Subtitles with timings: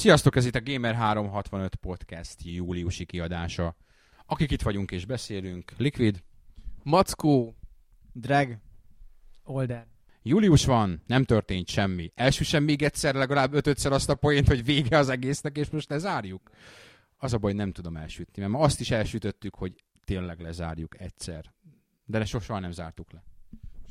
[0.00, 3.76] Sziasztok, ez itt a Gamer365 Podcast júliusi kiadása.
[4.26, 6.22] Akik itt vagyunk és beszélünk, Liquid,
[6.82, 7.56] Mackó,
[8.12, 8.58] Drag,
[9.44, 9.86] Older.
[10.22, 12.12] Július van, nem történt semmi.
[12.14, 16.50] Elsüssem még egyszer legalább ötödszer azt a poént, hogy vége az egésznek, és most lezárjuk?
[17.16, 21.52] Az a baj, nem tudom elsütni, mert ma azt is elsütöttük, hogy tényleg lezárjuk egyszer.
[22.04, 23.22] De sosem nem zártuk le.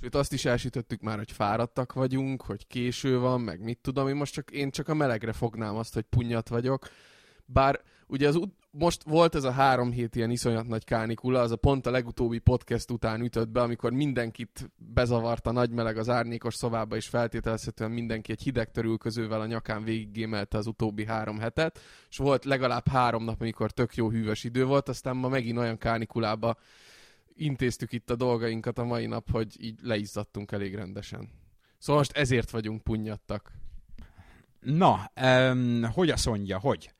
[0.01, 4.15] Sőt, azt is elsütöttük már, hogy fáradtak vagyunk, hogy késő van, meg mit tudom, én
[4.15, 6.89] most csak, én csak a melegre fognám azt, hogy punyat vagyok.
[7.45, 11.51] Bár ugye az ut- most volt ez a három hét ilyen iszonyat nagy kánikula, az
[11.51, 16.09] a pont a legutóbbi podcast után ütött be, amikor mindenkit bezavart a nagy meleg az
[16.09, 21.79] árnyékos szobába, és feltételezhetően mindenki egy hideg törülközővel a nyakán végiggémelte az utóbbi három hetet,
[22.09, 25.77] és volt legalább három nap, amikor tök jó hűvös idő volt, aztán ma megint olyan
[25.77, 26.57] kánikulába
[27.41, 31.29] intéztük itt a dolgainkat a mai nap, hogy így leizzadtunk elég rendesen.
[31.77, 33.51] Szóval most ezért vagyunk punyattak.
[34.59, 36.93] Na, um, hogy azt mondja, hogy?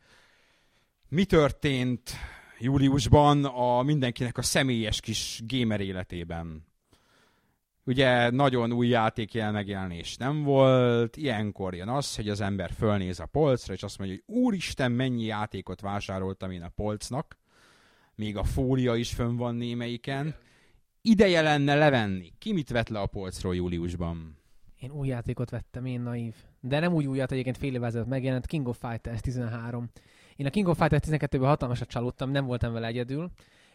[1.10, 2.12] Mi történt
[2.60, 6.68] júliusban a mindenkinek a személyes kis gamer életében?
[7.84, 13.26] Ugye nagyon új játék megjelenés nem volt, ilyenkor jön az, hogy az ember fölnéz a
[13.26, 17.39] polcra, és azt mondja, hogy úristen, mennyi játékot vásároltam én a polcnak,
[18.20, 20.36] még a fólia is fönn van némelyiken.
[21.02, 22.32] Ideje lenne levenni.
[22.38, 24.38] Ki mit vett le a polcról júliusban?
[24.80, 26.36] Én új játékot vettem, én naív.
[26.60, 29.90] De nem úgy újat, egyébként fél évvel ezelőtt megjelent, King of Fighters 13.
[30.36, 33.32] Én a King of Fighters 12-ben hatalmasat csalódtam, nem voltam vele egyedül,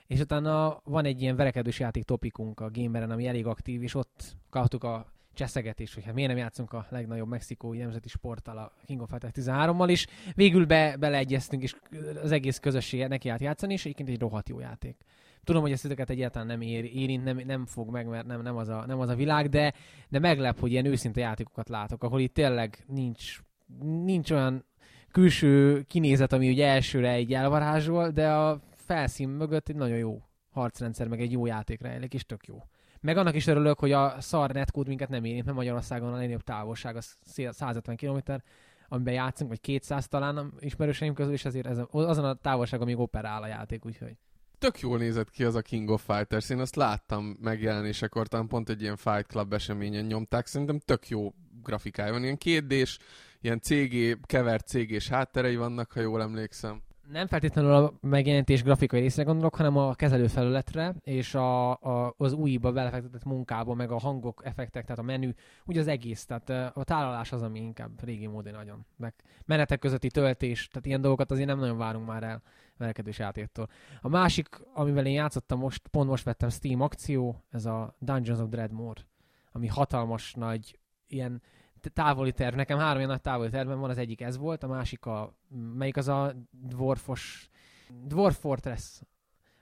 [0.07, 4.37] és utána van egy ilyen verekedős játék topikunk a Gameren, ami elég aktív, és ott
[4.51, 9.01] kaptuk a cseszegetés, hogy hát miért nem játszunk a legnagyobb mexikói nemzeti sporttal, a King
[9.01, 10.07] of Fighters 13-mal is.
[10.35, 11.75] Végül be, beleegyeztünk, és
[12.23, 14.97] az egész közösség neki át játszani, és egyébként egy rohadt jó játék.
[15.45, 18.57] Tudom, hogy ezt ezeket egyáltalán nem ér, érint, nem, nem fog meg, mert nem, nem,
[18.57, 19.73] az a, nem az a világ, de,
[20.09, 23.41] de meglep, hogy ilyen őszinte játékokat látok, ahol itt tényleg nincs,
[24.05, 24.65] nincs olyan
[25.11, 31.09] külső kinézet, ami ugye elsőre egy elvarázsol, de a felszín mögött egy nagyon jó harcrendszer,
[31.09, 32.63] meg egy jó játék rejlik, és tök jó.
[33.05, 36.43] Meg annak is örülök, hogy a szar netkód minket nem érint, mert Magyarországon a legnagyobb
[36.43, 37.17] távolság az
[37.51, 38.19] 150 km,
[38.89, 43.43] amiben játszunk, vagy 200 talán ismerőseim közül, és ezért ez, azon a távolságon még operál
[43.43, 44.17] a játék, úgyhogy
[44.59, 46.51] tök jól nézett ki az a King of Fighters.
[46.51, 50.47] Én azt láttam megjelenésekor, talán pont egy ilyen Fight Club eseményen nyomták.
[50.47, 52.23] Szerintem tök jó grafikája van.
[52.23, 52.99] Ilyen kétdés,
[53.41, 59.01] ilyen CG, kevert cg és hátterei vannak, ha jól emlékszem nem feltétlenül a megjelenítés grafikai
[59.01, 64.43] részre gondolok, hanem a kezelőfelületre, és a, a, az újba belefektetett munkába, meg a hangok,
[64.45, 65.31] effektek, tehát a menü,
[65.65, 68.87] úgy az egész, tehát a tálalás az, ami inkább régi módi nagyon.
[68.97, 72.43] Meg menetek közötti töltés, tehát ilyen dolgokat azért nem nagyon várunk már el
[72.77, 73.69] verekedős játéktól.
[74.01, 78.49] A másik, amivel én játszottam most, pont most vettem Steam akció, ez a Dungeons of
[78.49, 79.01] Dreadmore,
[79.53, 81.43] ami hatalmas nagy, ilyen
[81.91, 82.57] távoli terv.
[82.57, 85.35] Nekem három ilyen nagy távoli tervem van, az egyik ez volt, a másik a,
[85.75, 87.49] melyik az a dwarfos,
[88.03, 89.01] Dwarf Fortress,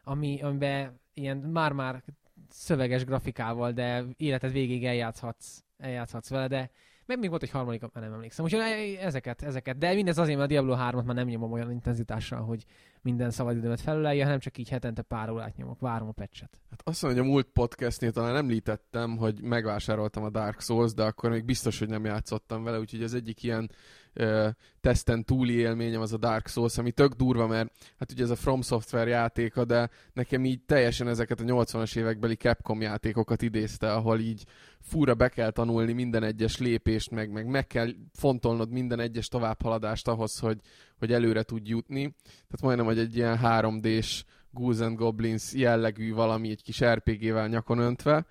[0.05, 2.03] ami, amiben ilyen már-már
[2.49, 6.71] szöveges grafikával, de életed végig eljátszhatsz, eljátszhatsz vele, de
[7.06, 8.44] meg még volt egy harmadik, már nem emlékszem.
[8.44, 8.60] Úgyhogy
[9.00, 9.78] ezeket, ezeket.
[9.78, 12.65] De mindez azért, mert a Diablo 3-at már nem nyomom olyan intenzitással, hogy
[13.02, 16.60] minden szabadidőmet felülelje, hanem csak így hetente pár órát nyomok, várom a patchet.
[16.70, 21.02] Hát azt mondja, hogy a múlt podcastnél talán említettem, hogy megvásároltam a Dark Souls, de
[21.02, 23.70] akkor még biztos, hogy nem játszottam vele, úgyhogy ez egyik ilyen
[24.12, 24.48] ö,
[24.80, 28.36] teszten túli élményem az a Dark Souls, ami tök durva, mert hát ugye ez a
[28.36, 34.18] From Software játéka, de nekem így teljesen ezeket a 80-as évekbeli Capcom játékokat idézte, ahol
[34.18, 34.44] így
[34.80, 40.09] fúra be kell tanulni minden egyes lépést, meg, meg meg kell fontolnod minden egyes továbbhaladást
[40.09, 40.60] ahhoz, hogy,
[41.03, 42.15] hogy előre tudj jutni.
[42.25, 47.78] Tehát majdnem, hogy egy ilyen 3D-s Ghouls and Goblins jellegű valami egy kis RPG-vel nyakon
[47.78, 48.27] öntve,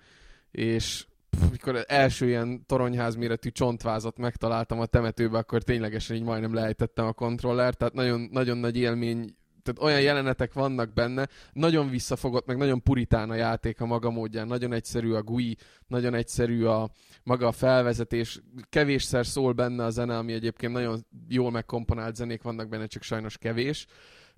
[0.50, 1.06] és
[1.50, 7.12] mikor első ilyen toronyház méretű csontvázat megtaláltam a temetőbe, akkor ténylegesen így majdnem lejtettem a
[7.12, 12.82] kontrollert, tehát nagyon, nagyon nagy élmény tehát olyan jelenetek vannak benne, nagyon visszafogott, meg nagyon
[12.82, 15.56] puritán a játék a maga módján, nagyon egyszerű a GUI,
[15.86, 16.90] nagyon egyszerű a
[17.22, 22.68] maga a felvezetés, kevésszer szól benne a zene, ami egyébként nagyon jól megkomponált zenék vannak
[22.68, 23.86] benne, csak sajnos kevés.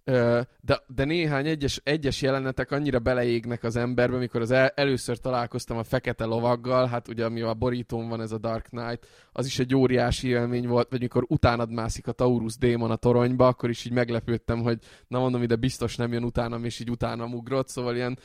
[0.04, 5.76] De, de néhány egyes, egyes jelenetek annyira beleégnek az emberbe, mikor az el, először találkoztam
[5.76, 9.58] a fekete lovaggal, hát ugye ami a borítón van ez a Dark Knight, az is
[9.58, 13.84] egy óriási élmény volt, vagy mikor utánad mászik a Taurus démon a toronyba, akkor is
[13.84, 14.78] így meglepődtem, hogy
[15.08, 18.18] na mondom, ide biztos nem jön utánam, és így utána ugrott, szóval ilyen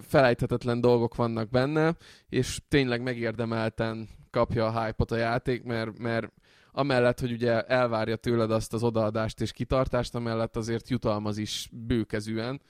[0.00, 1.96] felejthetetlen dolgok vannak benne,
[2.28, 6.32] és tényleg megérdemelten kapja a hype-ot a játék, mert, mert
[6.78, 12.60] amellett, hogy ugye elvárja tőled azt az odaadást és kitartást, amellett azért jutalmaz is bőkezűen,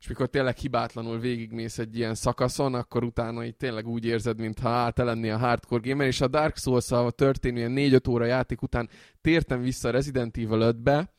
[0.00, 4.90] és mikor tényleg hibátlanul végigmész egy ilyen szakaszon, akkor utána így tényleg úgy érzed, mintha
[4.90, 8.88] te lennél a hardcore gamer, és a Dark Souls-szal történő ilyen 4-5 óra játék után
[9.20, 11.10] tértem vissza a Resident Evil 5-be,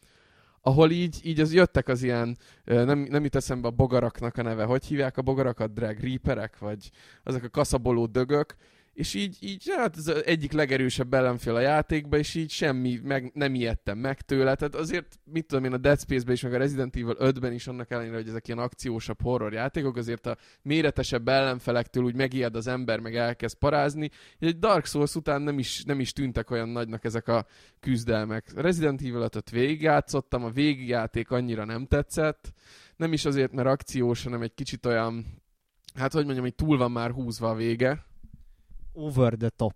[0.61, 4.63] ahol így, így az jöttek az ilyen, nem, nem jut eszembe a bogaraknak a neve,
[4.63, 6.89] hogy hívják a bogarakat, drag reaperek, vagy
[7.23, 8.55] azok a kaszaboló dögök,
[8.97, 13.31] és így, így hát ez az egyik legerősebb ellenfél a játékban, és így semmi, meg,
[13.33, 14.55] nem ijedtem meg tőle.
[14.55, 17.67] Tehát azért, mit tudom én, a Dead Space-ben is, meg a Resident Evil 5-ben is,
[17.67, 22.67] annak ellenére, hogy ezek ilyen akciósabb horror játékok, azért a méretesebb ellenfelektől úgy megijed az
[22.67, 24.09] ember, meg elkezd parázni.
[24.39, 27.45] És egy Dark Souls után nem is, nem is tűntek olyan nagynak ezek a
[27.79, 28.51] küzdelmek.
[28.55, 32.53] Resident Evil 5-öt végigjátszottam, a végigjáték annyira nem tetszett.
[32.95, 35.25] Nem is azért, mert akciós, hanem egy kicsit olyan,
[35.95, 38.06] hát hogy mondjam, hogy túl van már húzva a vége
[38.97, 39.73] over the top.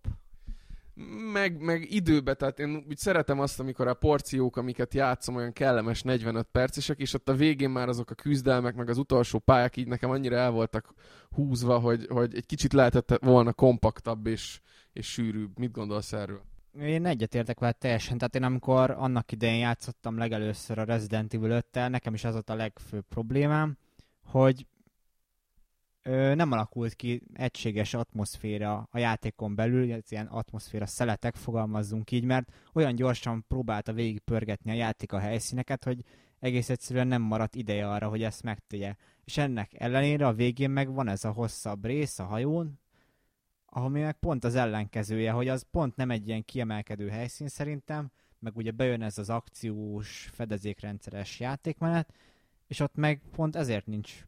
[1.33, 6.01] Meg, meg időbe, tehát én úgy szeretem azt, amikor a porciók, amiket játszom, olyan kellemes
[6.01, 9.87] 45 percesek, és ott a végén már azok a küzdelmek, meg az utolsó pályák így
[9.87, 10.93] nekem annyira el voltak
[11.29, 14.59] húzva, hogy, hogy egy kicsit lehetett volna kompaktabb és,
[14.93, 15.59] és sűrűbb.
[15.59, 16.41] Mit gondolsz erről?
[16.79, 21.89] Én egyetértek vele teljesen, tehát én amikor annak idején játszottam legelőször a Resident Evil 5-tel,
[21.89, 23.77] nekem is az volt a legfőbb problémám,
[24.25, 24.65] hogy
[26.35, 32.51] nem alakult ki egységes atmoszféra a játékon belül, ez ilyen atmoszféra szeletek, fogalmazzunk így, mert
[32.73, 36.03] olyan gyorsan próbálta végigpörgetni a játék a helyszíneket, hogy
[36.39, 38.95] egész egyszerűen nem maradt ideje arra, hogy ezt megtegye.
[39.23, 42.79] És ennek ellenére a végén meg van ez a hosszabb rész a hajón,
[43.65, 48.57] ahol meg pont az ellenkezője, hogy az pont nem egy ilyen kiemelkedő helyszín szerintem, meg
[48.57, 52.13] ugye bejön ez az akciós, fedezékrendszeres játékmenet,
[52.67, 54.25] és ott meg pont ezért nincs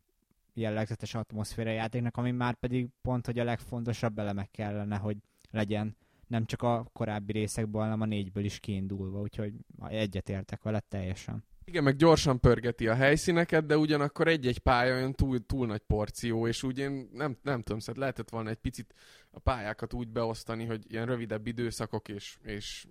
[0.53, 5.17] jellegzetes atmoszféra játéknak, ami már pedig pont, hogy a legfontosabb elemek kellene, hogy
[5.51, 5.97] legyen
[6.27, 9.53] nem csak a korábbi részekből, hanem a négyből is kiindulva, úgyhogy
[9.87, 11.43] egyetértek vele teljesen.
[11.65, 16.47] Igen, meg gyorsan pörgeti a helyszíneket, de ugyanakkor egy-egy pálya olyan túl, túl nagy porció,
[16.47, 18.93] és úgy én nem, nem tudom, szóval lehetett volna egy picit
[19.31, 22.85] a pályákat úgy beosztani, hogy ilyen rövidebb időszakok, és, és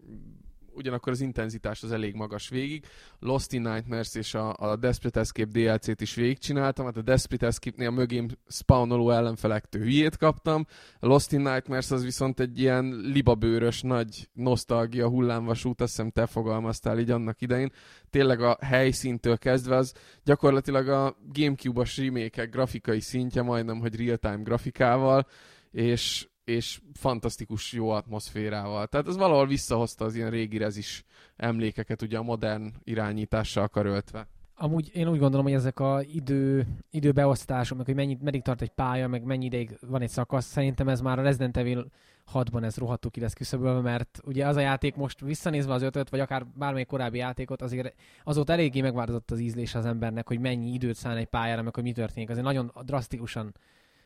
[0.74, 2.84] ugyanakkor az intenzitás az elég magas végig.
[3.18, 7.90] Lost in Nightmares és a, a Desperate Escape DLC-t is végigcsináltam, hát a Desperate Escape-nél
[7.90, 10.66] mögém spawnoló ellenfelektől hülyét kaptam,
[11.00, 16.26] a Lost in Nightmares az viszont egy ilyen libabőrös, nagy nosztalgia hullámvasút, azt hiszem te
[16.26, 17.72] fogalmaztál így annak idején.
[18.10, 19.94] Tényleg a helyszíntől kezdve az
[20.24, 25.26] gyakorlatilag a Gamecube-os remake grafikai szintje, majdnem, hogy real-time grafikával,
[25.70, 28.86] és és fantasztikus jó atmoszférával.
[28.86, 31.04] Tehát ez valahol visszahozta az ilyen régi rezis
[31.36, 34.28] emlékeket, ugye a modern irányítással karöltve.
[34.54, 38.70] Amúgy én úgy gondolom, hogy ezek a idő, időbeosztások, meg hogy mennyit, meddig tart egy
[38.70, 41.86] pálya, meg mennyi ideig van egy szakasz, szerintem ez már a Resident Evil
[42.32, 46.08] 6-ban ez rohadtul ki lesz küszöbölve, mert ugye az a játék most visszanézve az ötöt,
[46.08, 47.94] vagy akár bármelyik korábbi játékot, azért
[48.24, 51.84] azóta eléggé megváltozott az ízlés az embernek, hogy mennyi időt szán egy pályára, meg hogy
[51.84, 52.30] mi történik.
[52.30, 53.54] Azért nagyon drasztikusan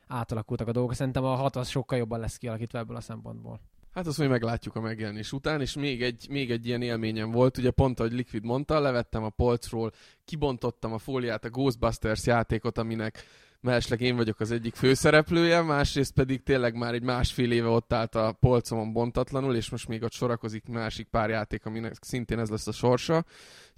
[0.06, 0.94] átalakultak a dolgok.
[0.94, 3.60] Szerintem a hat az sokkal jobban lesz kialakítva ebből a szempontból.
[3.96, 7.58] Hát azt majd meglátjuk a megjelenés után, és még egy, még egy ilyen élményem volt,
[7.58, 9.92] ugye pont, ahogy Liquid mondta, levettem a polcról,
[10.24, 13.24] kibontottam a fóliát, a Ghostbusters játékot, aminek
[13.60, 18.14] mellesleg én vagyok az egyik főszereplője, másrészt pedig tényleg már egy másfél éve ott állt
[18.14, 22.66] a polcomon bontatlanul, és most még ott sorakozik másik pár játék, aminek szintén ez lesz
[22.66, 23.24] a sorsa,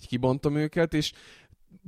[0.01, 1.13] így kibontom őket, és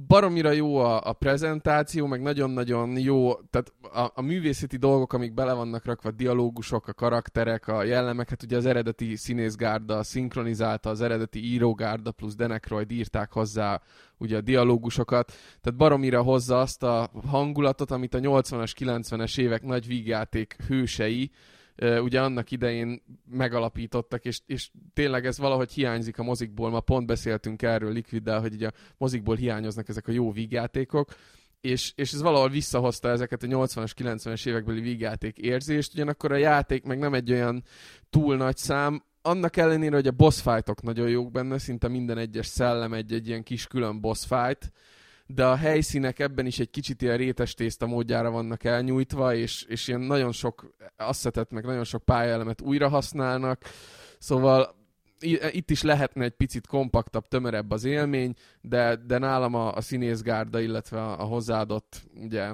[0.06, 5.52] baromira jó a, a prezentáció, meg nagyon-nagyon jó, tehát a, a művészeti dolgok, amik bele
[5.52, 11.00] vannak rakva, a dialógusok, a karakterek, a jellemek, hát ugye az eredeti színészgárda szinkronizálta, az
[11.00, 13.80] eredeti írógárda plusz Denekroid írták hozzá
[14.18, 19.86] ugye a dialógusokat, tehát baromira hozza azt a hangulatot, amit a 80-as, 90-es évek nagy
[19.86, 21.30] vígjáték hősei,
[21.80, 27.62] ugye annak idején megalapítottak, és, és tényleg ez valahogy hiányzik a mozikból, ma pont beszéltünk
[27.62, 31.14] erről Liquiddel, hogy ugye a mozikból hiányoznak ezek a jó vígjátékok,
[31.60, 36.84] és, és ez valahol visszahozta ezeket a 80-as, 90-es évekbeli vígjáték érzést, ugyanakkor a játék
[36.84, 37.64] meg nem egy olyan
[38.10, 42.46] túl nagy szám, annak ellenére, hogy a boss fightok nagyon jók benne, szinte minden egyes
[42.46, 44.72] szellem egy, egy ilyen kis külön boss fight,
[45.34, 49.88] de a helyszínek ebben is egy kicsit ilyen rétes tészta módjára vannak elnyújtva, és, és
[49.88, 53.62] ilyen nagyon sok asszetet, meg nagyon sok pályaelemet újra használnak,
[54.18, 54.78] szóval
[55.50, 60.60] itt is lehetne egy picit kompaktabb, tömörebb az élmény, de, de nálam a, a színészgárda,
[60.60, 62.52] illetve a, a hozzáadott ugye,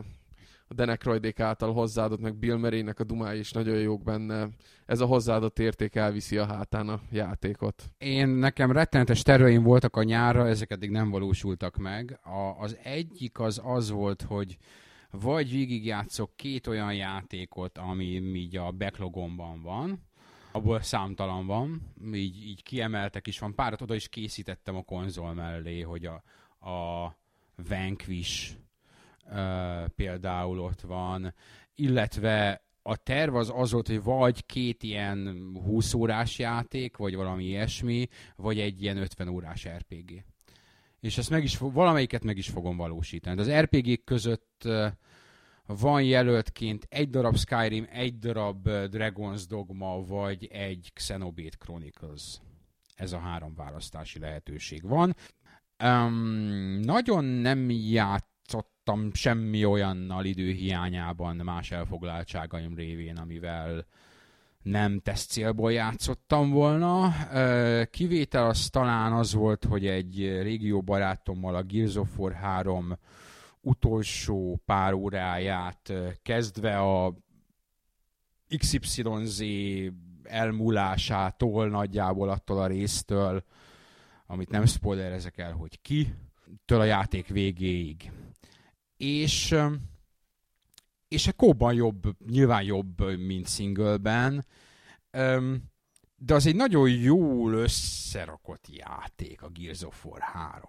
[0.68, 4.48] a Denekroidék által hozzáadott, meg Bill Murray-nek a dumái is nagyon jók benne.
[4.86, 7.84] Ez a hozzáadott érték elviszi a hátán a játékot.
[7.98, 12.18] Én nekem rettenetes terveim voltak a nyárra, ezek eddig nem valósultak meg.
[12.22, 14.56] A, az egyik az az volt, hogy
[15.10, 18.04] vagy végigjátszok két olyan játékot, ami
[18.34, 20.04] így a backlogomban van,
[20.52, 21.82] abból számtalan van,
[22.12, 23.54] így, így kiemeltek is van.
[23.54, 26.22] Párat oda is készítettem a konzol mellé, hogy a,
[26.70, 27.16] a
[27.68, 28.56] Vanquish
[29.96, 31.34] például ott van,
[31.74, 37.44] illetve a terv az az volt, hogy vagy két ilyen 20 órás játék, vagy valami
[37.44, 40.24] ilyesmi, vagy egy ilyen 50 órás RPG.
[41.00, 43.36] És ezt meg is, valamelyiket meg is fogom valósítani.
[43.36, 44.68] De az RPG-k között
[45.66, 52.40] van jelöltként egy darab Skyrim, egy darab Dragon's Dogma, vagy egy Xenoblade Chronicles.
[52.94, 55.16] Ez a három választási lehetőség van.
[55.84, 56.14] Um,
[56.80, 57.70] nagyon nem
[58.86, 63.86] játszottam semmi olyannal időhiányában más elfoglaltságaim révén, amivel
[64.62, 67.14] nem tesz célból játszottam volna.
[67.90, 72.96] Kivétel az talán az volt, hogy egy régió barátommal a Gears of War 3
[73.60, 77.14] utolsó pár óráját kezdve a
[78.58, 79.42] XYZ
[80.22, 83.44] elmúlásától, nagyjából attól a résztől,
[84.26, 86.14] amit nem spoilerezek el, hogy ki,
[86.64, 88.10] től a játék végéig.
[88.96, 89.54] És,
[91.08, 94.46] és a kóban jobb, nyilván jobb, mint singleben,
[96.18, 100.62] de az egy nagyon jól összerakott játék, a Gears of War 3.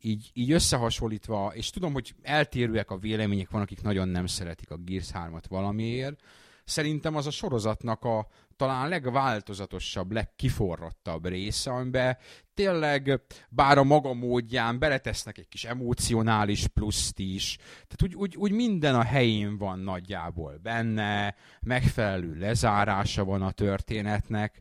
[0.00, 4.76] Így, így összehasonlítva, és tudom, hogy eltérőek a vélemények, van, akik nagyon nem szeretik a
[4.76, 6.20] Gears 3-at valamiért,
[6.64, 8.26] szerintem az a sorozatnak a
[8.62, 12.16] talán legváltozatosabb, legkiforrottabb része, amiben
[12.54, 18.52] tényleg bár a maga módján beletesznek egy kis emocionális pluszt is, tehát úgy, úgy, úgy
[18.52, 24.58] minden a helyén van nagyjából benne, megfelelő lezárása van a történetnek,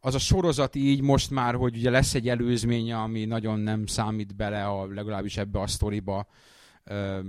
[0.00, 4.36] az a sorozat így most már, hogy ugye lesz egy előzménye, ami nagyon nem számít
[4.36, 6.26] bele, a, legalábbis ebbe a sztoriba,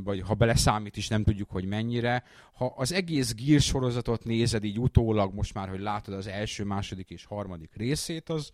[0.04, 2.24] vagy ha beleszámít is, nem tudjuk, hogy mennyire.
[2.54, 7.10] Ha az egész Gear sorozatot nézed így utólag, most már, hogy látod az első, második
[7.10, 8.52] és harmadik részét, az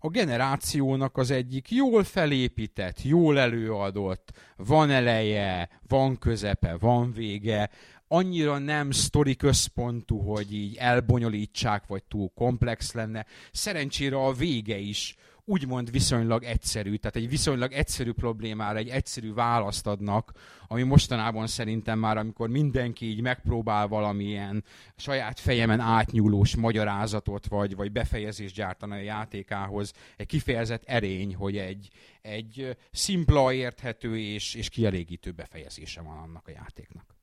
[0.00, 7.70] a generációnak az egyik jól felépített, jól előadott, van eleje, van közepe, van vége,
[8.08, 13.26] annyira nem sztori központú, hogy így elbonyolítsák, vagy túl komplex lenne.
[13.52, 15.16] Szerencsére a vége is
[15.48, 20.32] úgymond viszonylag egyszerű, tehát egy viszonylag egyszerű problémára egy egyszerű választ adnak,
[20.66, 24.64] ami mostanában szerintem már, amikor mindenki így megpróbál valamilyen
[24.96, 31.88] saját fejemen átnyúlós magyarázatot, vagy, vagy befejezést gyártani a játékához, egy kifejezett erény, hogy egy,
[32.22, 37.16] egy szimpla, érthető és, és kielégítő befejezése van annak a játéknak.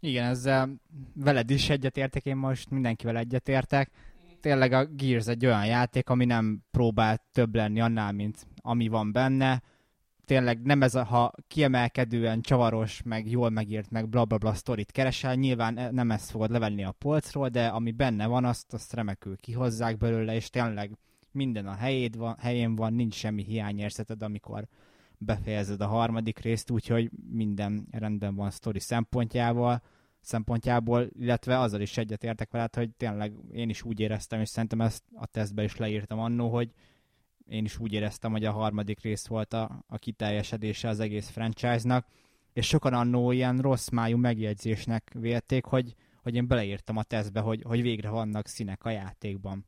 [0.00, 0.80] Igen, ezzel
[1.14, 3.90] veled is egyetértek, én most mindenkivel egyetértek
[4.46, 9.12] tényleg a Gears egy olyan játék, ami nem próbál több lenni annál, mint ami van
[9.12, 9.62] benne.
[10.24, 14.92] Tényleg nem ez a, ha kiemelkedően csavaros, meg jól megírt, meg bla bla bla sztorit
[14.92, 18.92] keresel, nyilván e- nem ezt fogod levenni a polcról, de ami benne van, azt, azt
[18.92, 20.98] remekül kihozzák belőle, és tényleg
[21.32, 24.68] minden a helyéd van, helyén van, nincs semmi hiányérzeted, amikor
[25.18, 29.82] befejezed a harmadik részt, úgyhogy minden rendben van sztori szempontjával
[30.26, 35.02] szempontjából, illetve azzal is egyetértek veled, hogy tényleg én is úgy éreztem, és szerintem ezt
[35.14, 36.70] a tesztbe is leírtam annó, hogy
[37.48, 42.06] én is úgy éreztem, hogy a harmadik rész volt a, a kiteljesedése az egész franchise-nak,
[42.52, 47.62] és sokan annó ilyen rossz májú megjegyzésnek vélték, hogy, hogy én beleírtam a tesztbe, hogy,
[47.62, 49.66] hogy végre vannak színek a játékban.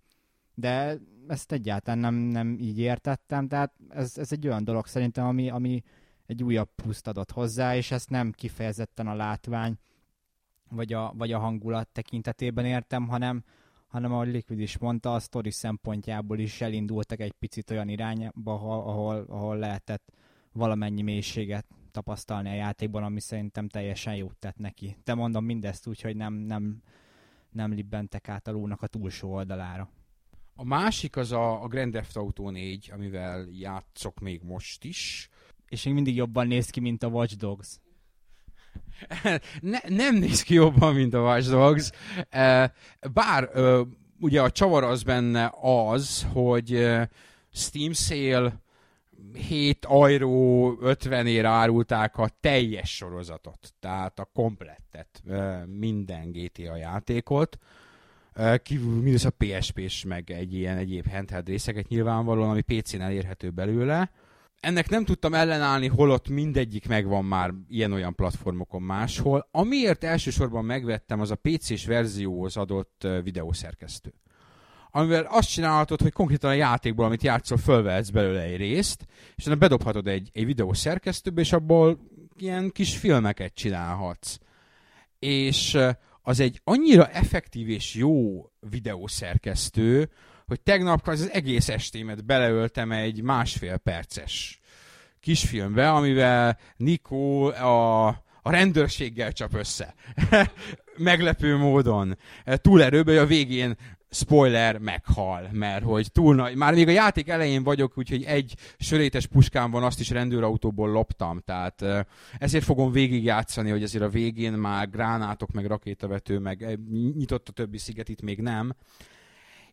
[0.54, 0.98] De
[1.28, 5.82] ezt egyáltalán nem, nem így értettem, tehát ez, ez egy olyan dolog szerintem, ami, ami
[6.26, 9.78] egy újabb pluszt adott hozzá, és ezt nem kifejezetten a látvány,
[10.70, 13.44] vagy a, vagy a hangulat tekintetében értem, hanem,
[13.86, 18.80] hanem ahogy Liquid is mondta, a sztori szempontjából is elindultak egy picit olyan irányba, ahol,
[18.80, 20.12] ahol, ahol lehetett
[20.52, 24.96] valamennyi mélységet tapasztalni a játékban, ami szerintem teljesen jót tett neki.
[25.04, 26.82] Te mondom mindezt úgy, hogy nem, nem,
[27.50, 29.88] nem libbentek át a lónak a túlsó oldalára.
[30.54, 35.28] A másik az a, a Grand Theft Auto 4, amivel játszok még most is.
[35.68, 37.80] És még mindig jobban néz ki, mint a Watch Dogs.
[39.60, 41.90] Ne, nem néz ki jobban, mint a Watch Dogs.
[43.12, 43.50] Bár
[44.20, 46.86] ugye a csavar az benne az, hogy
[47.52, 48.60] Steam Sale
[49.34, 55.22] 7 euró 50 ér árulták a teljes sorozatot, tehát a komplettet,
[55.66, 57.58] minden GTA játékot.
[58.62, 64.10] Kívül mindössze a PSP-s, meg egy ilyen egyéb handheld részeket nyilvánvalóan, ami PC-n elérhető belőle
[64.60, 69.48] ennek nem tudtam ellenállni, holott mindegyik megvan már ilyen-olyan platformokon máshol.
[69.50, 74.12] Amiért elsősorban megvettem, az a PC-s verzióhoz adott videószerkesztő.
[74.90, 79.58] Amivel azt csinálhatod, hogy konkrétan a játékból, amit játszol, fölvehetsz belőle egy részt, és utána
[79.58, 81.98] bedobhatod egy, egy videószerkesztőbe, és abból
[82.36, 84.38] ilyen kis filmeket csinálhatsz.
[85.18, 85.78] És
[86.22, 90.10] az egy annyira effektív és jó videószerkesztő,
[90.48, 94.60] hogy tegnap az egész estémet beleöltem egy másfél perces
[95.20, 98.06] kisfilmbe, amivel Nico a,
[98.42, 99.94] a rendőrséggel csap össze.
[100.96, 102.18] Meglepő módon.
[102.44, 103.76] Túlerőből, hogy a végén
[104.10, 106.54] spoiler, meghal, mert hogy túl nagy.
[106.54, 111.40] Már még a játék elején vagyok, úgyhogy egy sörétes puskám van, azt is rendőrautóból loptam,
[111.44, 111.84] tehát
[112.38, 116.78] ezért fogom végigjátszani, hogy ezért a végén már gránátok, meg rakétavető, meg
[117.16, 118.74] nyitott a többi sziget, itt még nem.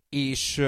[0.10, 0.62] És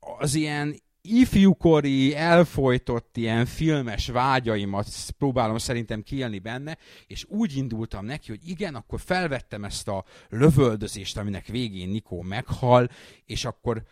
[0.00, 8.30] az ilyen ifjúkori, elfolytott ilyen filmes vágyaimat próbálom szerintem kielni benne, és úgy indultam neki,
[8.30, 12.88] hogy igen, akkor felvettem ezt a lövöldözést, aminek végén Nikó meghal,
[13.26, 13.82] és akkor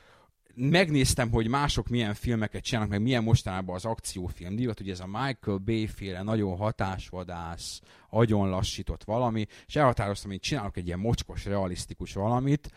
[0.54, 5.06] megnéztem, hogy mások milyen filmeket csinálnak, meg milyen mostanában az akciófilm divat, hogy ez a
[5.06, 7.80] Michael Bay féle nagyon hatásvadász,
[8.10, 12.70] agyon lassított valami, és elhatároztam, hogy csinálok egy ilyen mocskos, realisztikus valamit.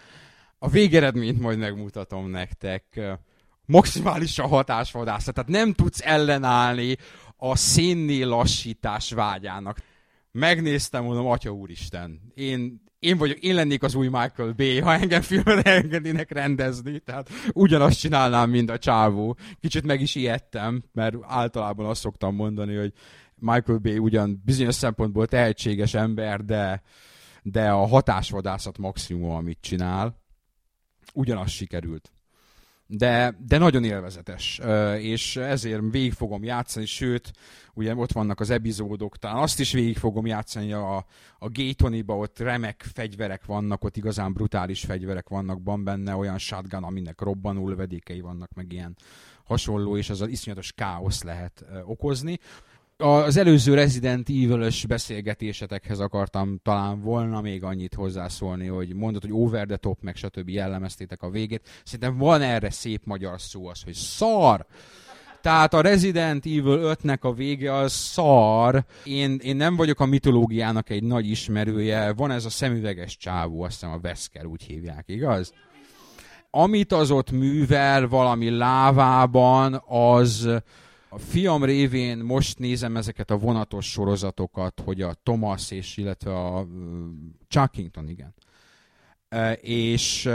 [0.64, 3.02] A végeredményt majd megmutatom nektek
[3.66, 5.34] maximálisan hatásvadászat.
[5.34, 6.96] Tehát nem tudsz ellenállni
[7.38, 9.78] a szénné lassítás vágyának.
[10.32, 15.22] Megnéztem, mondom, Atya Úristen, én, én vagyok, én lennék az új Michael Bay, ha engem
[15.22, 19.38] filmet engednének rendezni, tehát ugyanazt csinálnám, mint a csávó.
[19.60, 22.94] Kicsit meg is ijedtem, mert általában azt szoktam mondani, hogy
[23.36, 26.82] Michael Bay ugyan bizonyos szempontból tehetséges ember, de,
[27.42, 30.22] de a hatásvadászat maximum, amit csinál,
[31.14, 32.12] ugyanaz sikerült.
[32.88, 34.62] De, de nagyon élvezetes,
[34.98, 37.32] és ezért végig fogom játszani, sőt,
[37.74, 40.96] ugye ott vannak az epizódok, talán azt is végig fogom játszani a,
[41.40, 46.84] a Gatoniba, ott remek fegyverek vannak, ott igazán brutális fegyverek vannak van benne, olyan shotgun,
[46.84, 48.96] aminek robbanó lövedékei vannak, meg ilyen
[49.44, 52.40] hasonló, és az iszonyatos káosz lehet okozni
[52.98, 59.66] az előző Resident Evil-ös beszélgetésetekhez akartam talán volna még annyit hozzászólni, hogy mondod, hogy over
[59.66, 60.50] the top, meg stb.
[60.50, 61.82] jellemeztétek a végét.
[61.84, 64.66] Szerintem van erre szép magyar szó az, hogy szar!
[65.42, 68.86] Tehát a Resident Evil 5-nek a vége az szar.
[69.04, 72.14] Én, én nem vagyok a mitológiának egy nagy ismerője.
[72.14, 75.54] Van ez a szemüveges csávó, azt hiszem a Wesker úgy hívják, igaz?
[76.50, 80.50] Amit az ott művel valami lávában, az,
[81.14, 86.68] a fiam révén most nézem ezeket a vonatos sorozatokat, hogy a Thomas és illetve a
[87.48, 88.34] Chuckington, igen.
[89.62, 90.30] És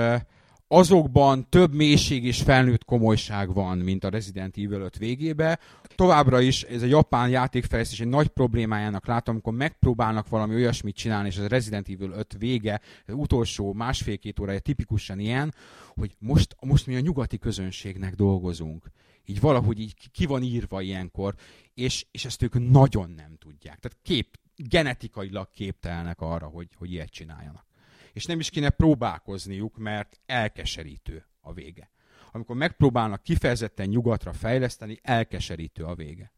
[0.68, 5.58] azokban több mélység és felnőtt komolyság van, mint a Resident Evil 5 végébe.
[5.94, 11.28] Továbbra is ez a japán játékfejlesztés egy nagy problémájának látom, amikor megpróbálnak valami olyasmit csinálni,
[11.28, 15.54] és ez a Resident Evil 5 vége, az utolsó másfél-két órája tipikusan ilyen,
[15.94, 18.90] hogy most, most mi a nyugati közönségnek dolgozunk
[19.28, 21.34] így valahogy így ki van írva ilyenkor,
[21.74, 23.78] és, és ezt ők nagyon nem tudják.
[23.78, 27.66] Tehát kép, genetikailag képtelnek arra, hogy, hogy ilyet csináljanak.
[28.12, 31.90] És nem is kéne próbálkozniuk, mert elkeserítő a vége.
[32.32, 36.32] Amikor megpróbálnak kifejezetten nyugatra fejleszteni, elkeserítő a vége.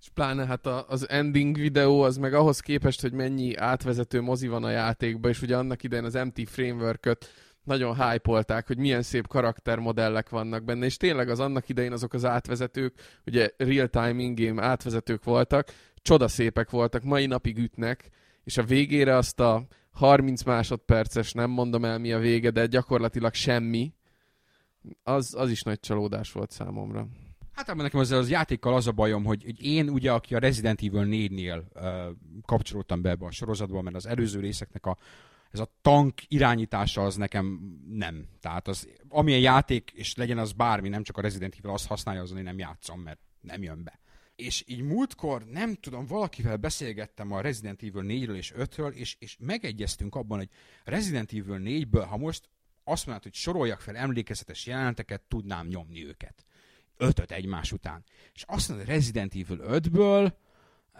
[0.00, 4.48] És pláne hát a, az ending videó az meg ahhoz képest, hogy mennyi átvezető mozi
[4.48, 7.26] van a játékban, és ugye annak idején az MT Framework-öt
[7.68, 12.24] nagyon hype hogy milyen szép karaktermodellek vannak benne, és tényleg az annak idején azok az
[12.24, 15.68] átvezetők, ugye real-time in-game átvezetők voltak,
[16.02, 18.10] csodaszépek voltak, mai napig ütnek,
[18.44, 23.34] és a végére azt a 30 másodperces, nem mondom el mi a vége, de gyakorlatilag
[23.34, 23.92] semmi,
[25.02, 27.06] az, az is nagy csalódás volt számomra.
[27.52, 30.38] Hát abban nekem az, az játékkal az a bajom, hogy, hogy én ugye, aki a
[30.38, 31.82] Resident Evil 4-nél uh,
[32.46, 34.96] kapcsolódtam be ebbe a sorozatba, mert az előző részeknek a,
[35.50, 38.28] ez a tank irányítása az nekem nem.
[38.40, 42.22] Tehát az, amilyen játék, és legyen az bármi, nem csak a Resident Evil, azt használja,
[42.22, 44.00] azon én nem játszom, mert nem jön be.
[44.36, 49.36] És így múltkor, nem tudom, valakivel beszélgettem a Resident Evil 4-ről és 5-ről, és, és
[49.40, 50.48] megegyeztünk abban, hogy
[50.84, 52.48] Resident Evil 4-ből, ha most
[52.84, 56.44] azt mondod, hogy soroljak fel emlékezetes jeleneteket, tudnám nyomni őket.
[56.96, 58.04] Ötöt egymás után.
[58.34, 60.32] És azt mondod, Resident Evil 5-ből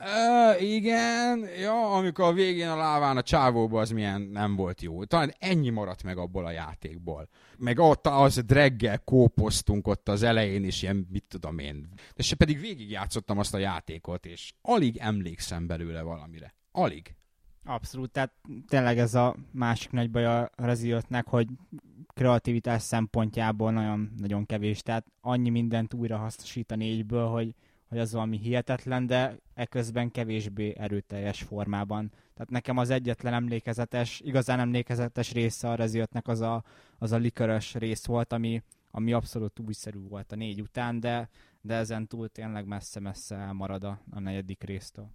[0.04, 5.04] Ö, igen, ja, amikor a végén a láván a csávóba az milyen nem volt jó.
[5.04, 7.28] Talán ennyi maradt meg abból a játékból.
[7.56, 11.88] Meg ott az dreggel kópoztunk ott az elején is, ilyen mit tudom én.
[12.14, 16.54] De se pedig végigjátszottam azt a játékot, és alig emlékszem belőle valamire.
[16.72, 17.14] Alig.
[17.64, 18.32] Abszolút, tehát
[18.68, 21.48] tényleg ez a másik nagy baj a Reziotnek, hogy
[22.14, 27.54] kreativitás szempontjából nagyon, nagyon kevés, tehát annyi mindent újra hasznosít a négyből, hogy
[27.88, 32.11] hogy az valami hihetetlen, de eközben kevésbé erőteljes formában.
[32.35, 36.64] Tehát nekem az egyetlen emlékezetes, igazán emlékezetes része a Reziotnek az a,
[36.98, 41.29] az a likörös rész volt, ami, ami abszolút újszerű volt a négy után, de,
[41.61, 45.11] de ezen túl tényleg messze-messze elmarad a, a negyedik résztől.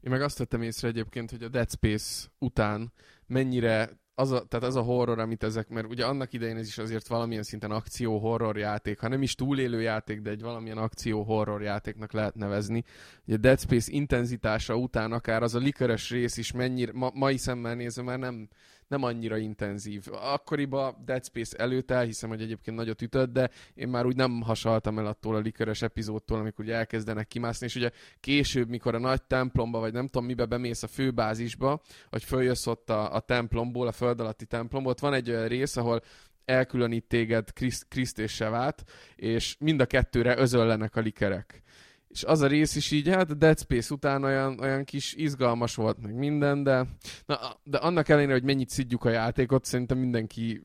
[0.00, 2.92] Én meg azt vettem észre egyébként, hogy a Dead Space után
[3.26, 6.78] mennyire az a, tehát az a horror, amit ezek, mert ugye annak idején ez is
[6.78, 12.12] azért valamilyen szinten akció-horror játék, ha nem is túlélő játék, de egy valamilyen akció-horror játéknak
[12.12, 12.84] lehet nevezni.
[13.26, 17.74] Ugye Dead Space intenzitása után akár az a likeres rész is mennyire, ma, mai szemmel
[17.74, 18.48] nézve már nem,
[18.88, 20.04] nem annyira intenzív.
[20.10, 24.98] Akkoriban Dead Space előtt elhiszem, hogy egyébként nagyot ütött, de én már úgy nem hasaltam
[24.98, 29.22] el attól a likeres epizódtól, amikor ugye elkezdenek kimászni, és ugye később, mikor a nagy
[29.22, 33.92] templomba, vagy nem tudom mibe bemész a főbázisba, hogy följössz ott a, a templomból, a
[33.92, 36.02] föld alatti templomból, ott van egy olyan rész, ahol
[36.44, 37.52] elkülönít téged
[37.88, 38.84] Kriszt és Sevát,
[39.16, 41.62] és mind a kettőre özöllenek a likerek.
[42.08, 45.74] És az a rész is így, hát a Dead Space után olyan, olyan kis izgalmas
[45.74, 46.86] volt meg minden, de,
[47.26, 50.62] na, de annak ellenére, hogy mennyit szidjuk a játékot, szerintem mindenki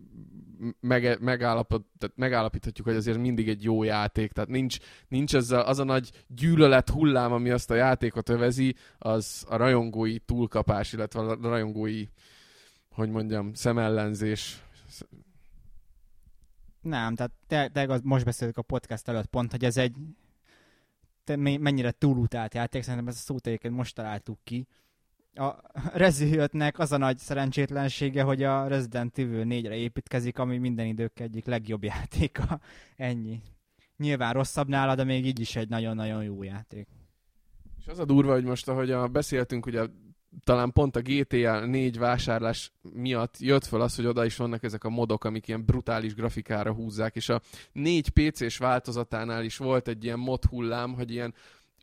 [0.80, 4.78] meg, megállapot, tehát megállapíthatjuk, hogy azért mindig egy jó játék, tehát nincs,
[5.08, 9.56] nincs ez a, az a nagy gyűlölet hullám, ami azt a játékot övezi, az a
[9.56, 12.06] rajongói túlkapás, illetve a rajongói,
[12.90, 14.64] hogy mondjam, szemellenzés.
[16.82, 19.96] Nem, tehát te, te most beszéltük a podcast előtt pont, hogy ez egy
[21.24, 24.68] te mennyire túlutált játék, szerintem ez a szót most találtuk ki.
[25.34, 25.56] A
[26.04, 26.40] Rezi
[26.74, 31.84] az a nagy szerencsétlensége, hogy a Resident Evil 4-re építkezik, ami minden idők egyik legjobb
[31.84, 32.60] játéka.
[32.96, 33.42] Ennyi.
[33.98, 36.88] Nyilván rosszabb nála, de még így is egy nagyon-nagyon jó játék.
[37.80, 39.88] És az a durva, hogy most, ahogy a, beszéltünk ugye
[40.44, 44.84] talán pont a GTA 4 vásárlás miatt jött fel az, hogy oda is vannak ezek
[44.84, 47.42] a modok, amik ilyen brutális grafikára húzzák, és a
[47.72, 51.34] 4 PC-s változatánál is volt egy ilyen mod hullám, hogy ilyen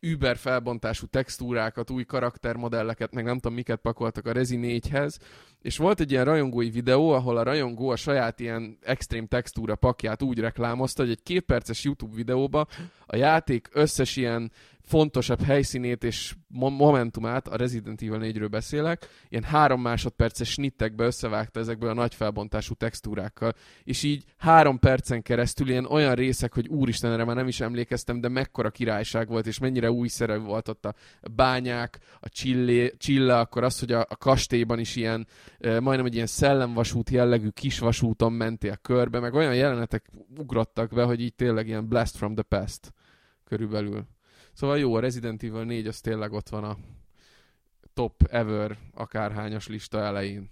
[0.01, 5.17] über felbontású textúrákat, új karaktermodelleket, meg nem tudom miket pakoltak a Rezi 4-hez,
[5.63, 10.23] és volt egy ilyen rajongói videó, ahol a rajongó a saját ilyen extrém textúra pakját
[10.23, 12.67] úgy reklámozta, hogy egy két perces YouTube videóba
[13.07, 14.53] a játék összes ilyen
[14.91, 21.91] fontosabb helyszínét és momentumát, a Resident Evil 4-ről beszélek, ilyen három másodperces snittekbe összevágta ezekből
[21.91, 27.25] a nagy felbontású textúrákkal, és így három percen keresztül ilyen olyan részek, hogy úristen, erre
[27.25, 30.95] már nem is emlékeztem, de mekkora királyság volt, és mennyire új szerep volt ott a
[31.35, 35.27] bányák, a csillé, csille, akkor az, hogy a, a kastélyban is ilyen,
[35.59, 41.21] majdnem egy ilyen szellemvasút jellegű kis vasúton mentél körbe, meg olyan jelenetek ugrottak be, hogy
[41.21, 42.93] így tényleg ilyen blast from the past
[43.45, 44.07] körülbelül.
[44.53, 46.79] Szóval jó, a Resident Evil 4 az tényleg ott van a
[47.93, 50.51] top ever akárhányas lista elején.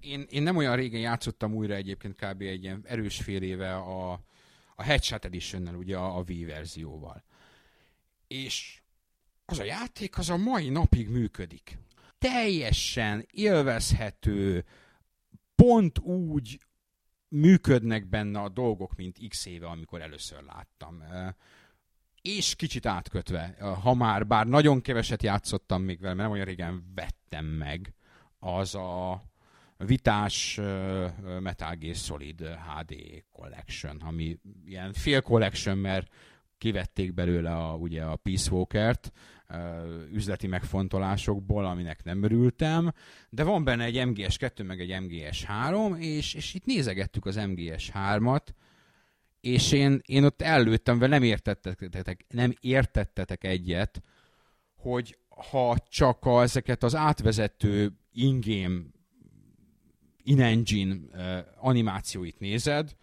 [0.00, 2.40] Én, én nem olyan régen játszottam újra egyébként kb.
[2.40, 4.12] egy ilyen erős fél éve a,
[4.74, 7.24] a Headshot edition ugye a, a Wii verzióval.
[8.26, 8.80] És
[9.44, 11.78] az a játék az a mai napig működik.
[12.18, 14.64] Teljesen élvezhető,
[15.54, 16.60] pont úgy
[17.28, 21.02] működnek benne a dolgok, mint x éve, amikor először láttam
[22.22, 26.92] és kicsit átkötve, ha már, bár nagyon keveset játszottam még vele, mert nem olyan régen
[26.94, 27.94] vettem meg,
[28.38, 29.22] az a
[29.76, 30.60] vitás
[31.40, 32.94] Metal Gear Solid HD
[33.32, 36.14] Collection, ami ilyen fél collection, mert
[36.58, 39.12] kivették belőle a, ugye a Peace Walker-t
[40.12, 42.92] üzleti megfontolásokból, aminek nem örültem,
[43.30, 48.46] de van benne egy MGS2, meg egy MGS3, és, és itt nézegettük az MGS3-at,
[49.42, 54.02] és én, én ott előttem, vele nem értettetek, nem értettetek egyet,
[54.76, 55.18] hogy
[55.50, 58.80] ha csak a, ezeket az átvezető ingame
[60.22, 60.96] in-engine
[61.56, 62.96] animációit nézed,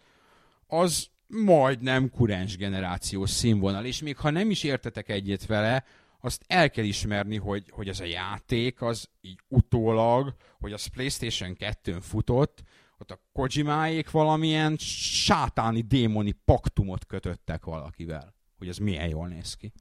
[0.66, 5.84] az majdnem kurens generációs színvonal, és még ha nem is értetek egyet vele,
[6.20, 11.56] azt el kell ismerni, hogy, hogy ez a játék az így utólag, hogy az PlayStation
[11.58, 12.62] 2-n futott,
[13.00, 19.72] ott a Kojimáék valamilyen sátáni, démoni paktumot kötöttek valakivel, hogy ez milyen jól néz ki.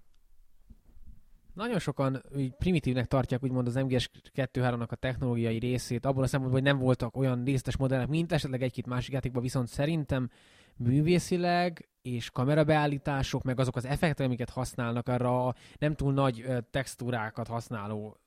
[1.54, 6.62] Nagyon sokan így primitívnek tartják úgymond az MGS 2.3-nak a technológiai részét, abból a szempontból,
[6.62, 10.30] hogy nem voltak olyan részletes modellek, mint esetleg egy-két másik játékban, viszont szerintem
[10.76, 17.48] művészileg és kamerabeállítások, meg azok az effektek, amiket használnak arra a nem túl nagy textúrákat
[17.48, 18.18] használó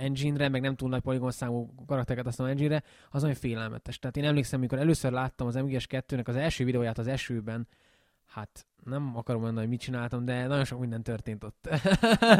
[0.00, 3.98] engine-re, meg nem túl nagy poligonszámú karaktereket használó engine-re, az nagyon félelmetes.
[3.98, 7.68] Tehát én emlékszem, amikor először láttam az MGS2-nek az első videóját az esőben,
[8.38, 11.68] hát nem akarom mondani, hogy mit csináltam, de nagyon sok minden történt ott.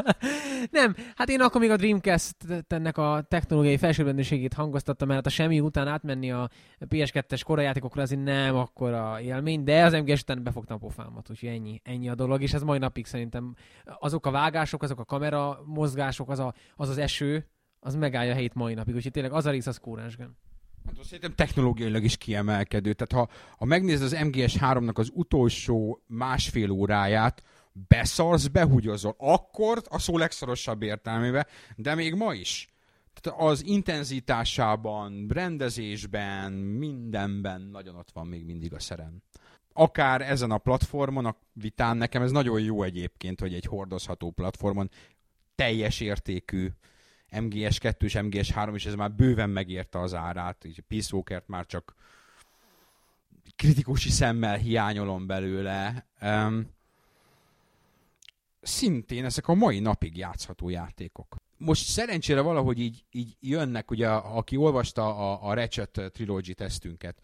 [0.78, 2.36] nem, hát én akkor még a Dreamcast
[2.68, 8.22] ennek a technológiai felsőbbrendűségét hangoztattam, mert hát a semmi után átmenni a PS2-es korajátékokra azért
[8.22, 12.14] nem akkor a élmény, de az MGS után befogtam a pofámat, úgyhogy ennyi, ennyi a
[12.14, 16.54] dolog, és ez mai napig szerintem azok a vágások, azok a kamera mozgások, az a,
[16.76, 17.46] az, az eső,
[17.80, 20.36] az megállja a helyét mai napig, úgyhogy tényleg az a rész az kórensgen.
[20.86, 22.92] Hát szerintem technológiailag is kiemelkedő.
[22.92, 27.42] Tehát ha, ha megnézed az MGS3-nak az utolsó másfél óráját,
[27.88, 29.14] beszarsz, behugyozol.
[29.18, 32.68] Akkor a szó legszorosabb értelmébe, de még ma is.
[33.20, 39.22] Tehát az intenzitásában, rendezésben, mindenben nagyon ott van még mindig a szerem.
[39.72, 44.90] Akár ezen a platformon, a vitán nekem ez nagyon jó egyébként, hogy egy hordozható platformon
[45.54, 46.68] teljes értékű
[47.32, 51.94] MGS2 és MGS3, és ez már bőven megérte az árát, így Peace Walker-t már csak
[53.56, 56.06] kritikusi szemmel hiányolom belőle.
[56.20, 56.70] Um,
[58.60, 61.36] szintén ezek a mai napig játszható játékok.
[61.56, 67.18] Most szerencsére valahogy így, így jönnek, ugye, aki olvasta a, a Ratchet Trilogy tesztünket,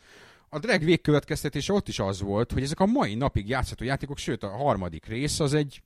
[0.48, 4.42] a drag végkövetkeztetése ott is az volt, hogy ezek a mai napig játszható játékok, sőt
[4.42, 5.82] a harmadik rész az egy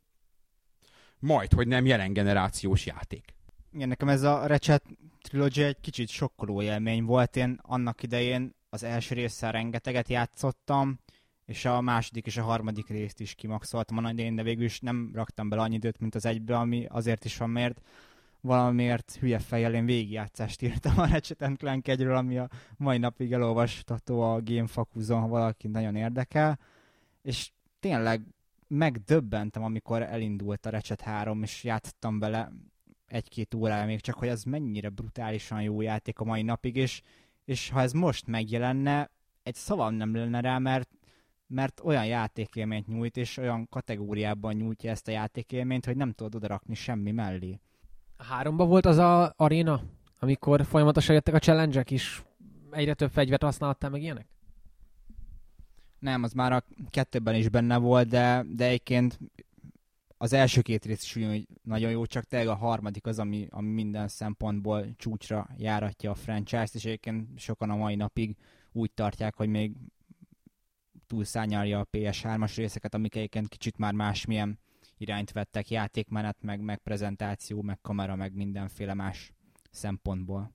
[1.18, 3.35] majd, hogy nem jelen generációs játék.
[3.72, 4.85] Igen, nekem ez a Ratchet
[5.22, 7.37] Trilogy egy kicsit sokkoló élmény volt.
[7.37, 10.98] Én annak idején az első résszel rengeteget játszottam,
[11.44, 15.11] és a második és a harmadik részt is kimaxoltam a idején, de végül is nem
[15.14, 17.81] raktam bele annyi időt, mint az egybe, ami azért is van, mert
[18.40, 24.20] valamiért hülye fejjel én végigjátszást írtam a Ratchet Clank egyről, ami a mai napig elolvastató
[24.20, 26.59] a Gamefakuzon, ha valaki nagyon érdekel.
[27.22, 27.50] És
[27.81, 28.22] tényleg
[28.68, 32.52] megdöbbentem, amikor elindult a Ratchet 3, és játszottam bele
[33.09, 37.03] egy-két órára még csak, hogy ez mennyire brutálisan jó játék a mai napig, és,
[37.44, 39.11] és ha ez most megjelenne,
[39.42, 40.90] egy szavam nem lenne rá, mert,
[41.47, 46.75] mert olyan játékélményt nyújt, és olyan kategóriában nyújtja ezt a játékélményt, hogy nem tudod odarakni
[46.75, 47.61] semmi mellé.
[48.16, 49.83] Háromba volt az a aréna,
[50.18, 52.23] amikor folyamatosan jöttek a challenge is,
[52.71, 54.27] egyre több fegyvert használtál meg ilyenek?
[55.99, 59.18] Nem, az már a kettőben is benne volt, de, de egyébként
[60.20, 63.68] az első két rész is ugyanúgy nagyon jó, csak tényleg a harmadik az, ami, ami
[63.68, 68.37] minden szempontból csúcsra járatja a franchise-t, és egyébként sokan a mai napig
[68.72, 69.72] úgy tartják, hogy még
[71.07, 74.59] túlszányalja a PS3-as részeket, amik egyébként kicsit már másmilyen
[74.96, 79.33] irányt vettek, játékmenet, meg, meg prezentáció, meg kamera, meg mindenféle más
[79.70, 80.52] szempontból.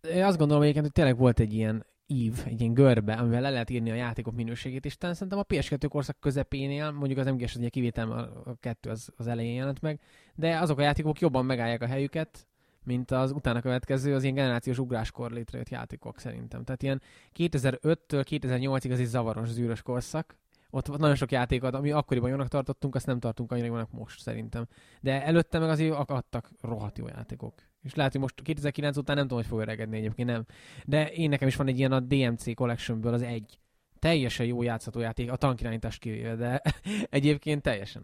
[0.00, 3.50] Én azt gondolom egyébként, hogy tényleg volt egy ilyen ív, egy ilyen görbe, amivel le
[3.50, 7.54] lehet írni a játékok minőségét, és talán szerintem a PS2 korszak közepénél, mondjuk az MGS
[7.54, 8.10] az ugye kivétel,
[8.44, 10.00] a kettő az, az elején jelent meg,
[10.34, 12.46] de azok a játékok jobban megállják a helyüket,
[12.84, 16.64] mint az utána következő, az ilyen generációs ugráskor létrejött játékok szerintem.
[16.64, 17.02] Tehát ilyen
[17.36, 20.36] 2005-től 2008-ig az egy zavaros, zűrös korszak,
[20.70, 24.66] ott nagyon sok játékot, ami akkoriban jónak tartottunk, azt nem tartunk annyira jónak most szerintem.
[25.00, 27.54] De előtte meg azért akadtak rohadt jó játékok.
[27.82, 30.46] És lehet, hogy most 2009 után nem tudom, hogy fog öregedni egyébként, nem.
[30.84, 33.58] De én nekem is van egy ilyen a DMC Collectionből az egy.
[33.98, 36.62] Teljesen jó játszható játék, a tankirányítást kivéve, de
[37.10, 38.02] egyébként teljesen.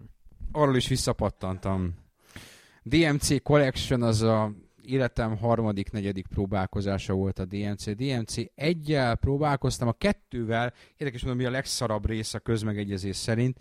[0.53, 1.95] Arról is visszapattantam.
[2.83, 7.97] DMC Collection az a életem harmadik, negyedik próbálkozása volt a DMC.
[7.97, 13.61] DMC egyel próbálkoztam, a kettővel, érdekes mondom, mi a legszarabb rész a közmegegyezés szerint.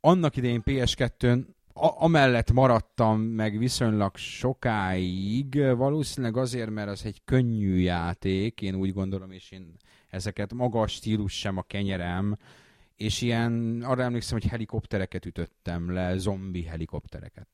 [0.00, 1.44] Annak idején PS2-n
[1.76, 8.92] a- amellett maradtam meg viszonylag sokáig, valószínűleg azért, mert az egy könnyű játék, én úgy
[8.92, 9.76] gondolom, és én
[10.08, 12.36] ezeket magas stílus sem a kenyerem,
[12.96, 17.48] és ilyen, arra emlékszem, hogy helikoptereket ütöttem le, zombi helikoptereket.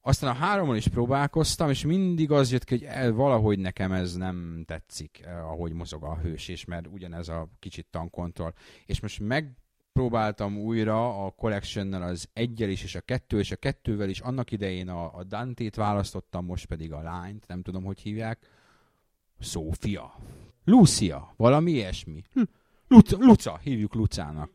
[0.00, 4.14] Aztán a háromon is próbálkoztam, és mindig az jött ki, hogy el, valahogy nekem ez
[4.14, 8.52] nem tetszik, eh, ahogy mozog a hős, és mert ugyanez a kicsit tankontroll.
[8.86, 9.20] És most
[9.98, 14.20] megpróbáltam újra a collection az egyel is, és a kettő, és a kettővel is.
[14.20, 18.38] Annak idején a, a Dante-t választottam, most pedig a lányt, nem tudom, hogy hívják.
[19.38, 20.14] Szófia.
[20.64, 22.22] Lucia, valami ilyesmi.
[22.32, 22.42] Hm.
[22.88, 24.50] Luca, Luca, hívjuk Lucának.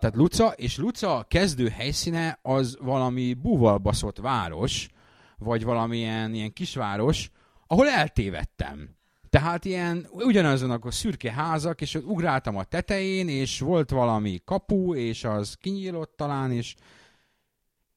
[0.00, 3.80] Tehát Luca, és Luca kezdő helyszíne az valami búval
[4.20, 4.88] város,
[5.38, 7.30] vagy valamilyen ilyen kisváros,
[7.66, 8.96] ahol eltévedtem.
[9.28, 14.94] Tehát ilyen, ugyanazon a szürke házak, és ott ugráltam a tetején, és volt valami kapu,
[14.94, 16.74] és az kinyílott talán, és,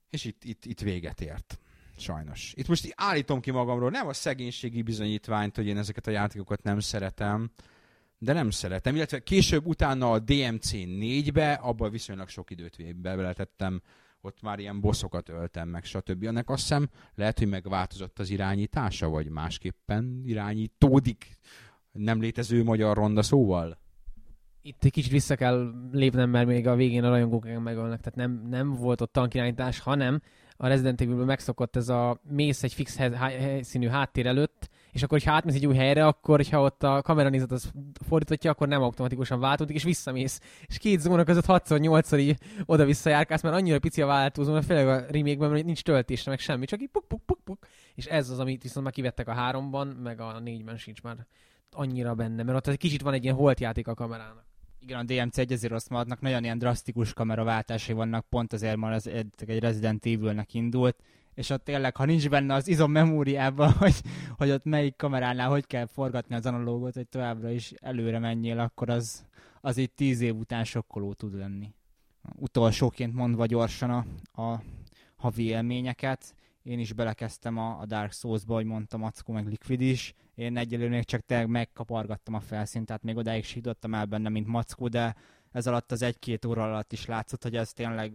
[0.09, 1.59] és itt, itt, itt véget ért.
[1.97, 2.53] Sajnos.
[2.55, 6.79] Itt most állítom ki magamról, nem a szegénységi bizonyítványt, hogy én ezeket a játékokat nem
[6.79, 7.51] szeretem,
[8.17, 8.95] de nem szeretem.
[8.95, 13.81] Illetve később utána a DMC 4-be, abban viszonylag sok időt beletettem,
[14.21, 16.23] ott már ilyen boszokat öltem meg, stb.
[16.23, 21.37] Ennek azt hiszem lehet, hogy megváltozott az irányítása, vagy másképpen irányítódik
[21.91, 23.79] nem létező magyar ronda szóval?
[24.61, 28.47] Itt egy kicsit vissza kell lépnem, mert még a végén a rajongók megölnek, tehát nem,
[28.49, 30.21] nem volt ott tankirányítás, hanem
[30.57, 35.31] a Resident Evil-ből megszokott ez a mész egy fix helyszínű háttér előtt, és akkor, ha
[35.31, 37.71] átmész egy új helyre, akkor, ha ott a kameranézet az
[38.07, 40.39] fordítottja, akkor nem automatikusan váltódik, és visszamész.
[40.67, 45.47] És két zóna között 6-8-szor így oda-vissza mert annyira pici a váltózóna, főleg a remake
[45.47, 47.67] hogy nincs töltésre, meg semmi, csak így puk, puk, puk, puk.
[47.95, 51.25] És ez az, amit viszont már kivettek a háromban, meg a négyben sincs már
[51.71, 54.45] annyira benne, mert ott egy kicsit van egy ilyen holt játék a kamerának.
[54.79, 58.95] Igen, a DMC egy azért azt adnak, nagyon ilyen drasztikus kameraváltásai vannak, pont azért, mert
[58.95, 60.95] az egy Resident Evil-nek indult,
[61.33, 64.01] és ott tényleg, ha nincs benne az izom memóriában, hogy,
[64.37, 68.89] hogy ott melyik kameránál hogy kell forgatni az analógot, hogy továbbra is előre menjél, akkor
[68.89, 69.25] az,
[69.61, 71.73] az itt tíz év után sokkoló tud lenni.
[72.35, 74.05] Utolsóként mondva gyorsan a,
[74.41, 74.61] a
[75.15, 80.13] havi élményeket, én is belekezdtem a, a Dark Souls-ba, hogy mondtam, Mackó meg Liquid is.
[80.35, 84.47] Én egyelőre még csak tényleg megkapargattam a felszínt, tehát még odáig sítottam el benne, mint
[84.47, 85.15] Mackó, de
[85.51, 88.13] ez alatt az egy-két óra alatt is látszott, hogy ez tényleg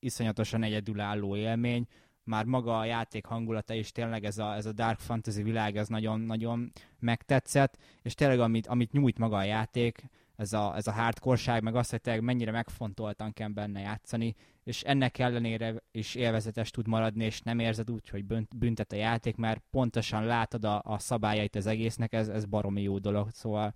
[0.00, 1.86] iszonyatosan egyedülálló élmény.
[2.24, 5.88] Már maga a játék hangulata is tényleg ez a, ez a Dark Fantasy világ, ez
[5.88, 10.04] nagyon-nagyon megtetszett, és tényleg amit, amit nyújt maga a játék,
[10.36, 14.34] ez a, ez a hardcore meg azt, hogy tényleg mennyire megfontoltan kell benne játszani,
[14.64, 18.24] és ennek ellenére is élvezetes tud maradni, és nem érzed úgy, hogy
[18.56, 22.98] büntet a játék, mert pontosan látod a, a szabályait az egésznek, ez, ez baromi jó
[22.98, 23.74] dolog, szóval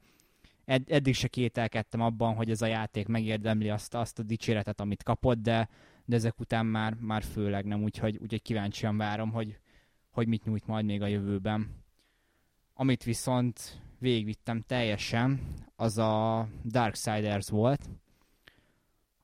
[0.64, 5.02] ed, eddig se kételkedtem abban, hogy ez a játék megérdemli azt, azt a dicséretet, amit
[5.02, 5.68] kapott, de,
[6.04, 9.58] de ezek után már, már főleg nem, úgyhogy, úgyhogy kíváncsian várom, hogy,
[10.10, 11.82] hogy mit nyújt majd még a jövőben.
[12.74, 15.40] Amit viszont végigvittem teljesen,
[15.76, 17.88] az a Darksiders volt,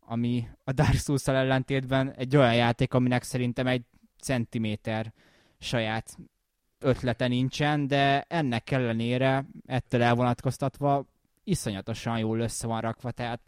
[0.00, 3.84] ami a Dark souls ellentétben egy olyan játék, aminek szerintem egy
[4.20, 5.12] centiméter
[5.58, 6.16] saját
[6.78, 11.06] ötlete nincsen, de ennek ellenére, ettől elvonatkoztatva
[11.44, 13.40] iszonyatosan jól össze van rakva, tehát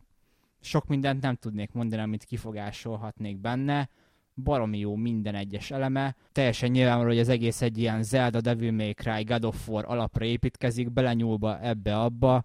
[0.65, 3.89] sok mindent nem tudnék mondani, amit kifogásolhatnék benne.
[4.35, 6.17] Baromi jó minden egyes eleme.
[6.33, 10.25] Teljesen nyilvánvaló, hogy az egész egy ilyen Zelda, Devil May Cry, God of War alapra
[10.25, 12.45] építkezik, belenyúlva ebbe-abba,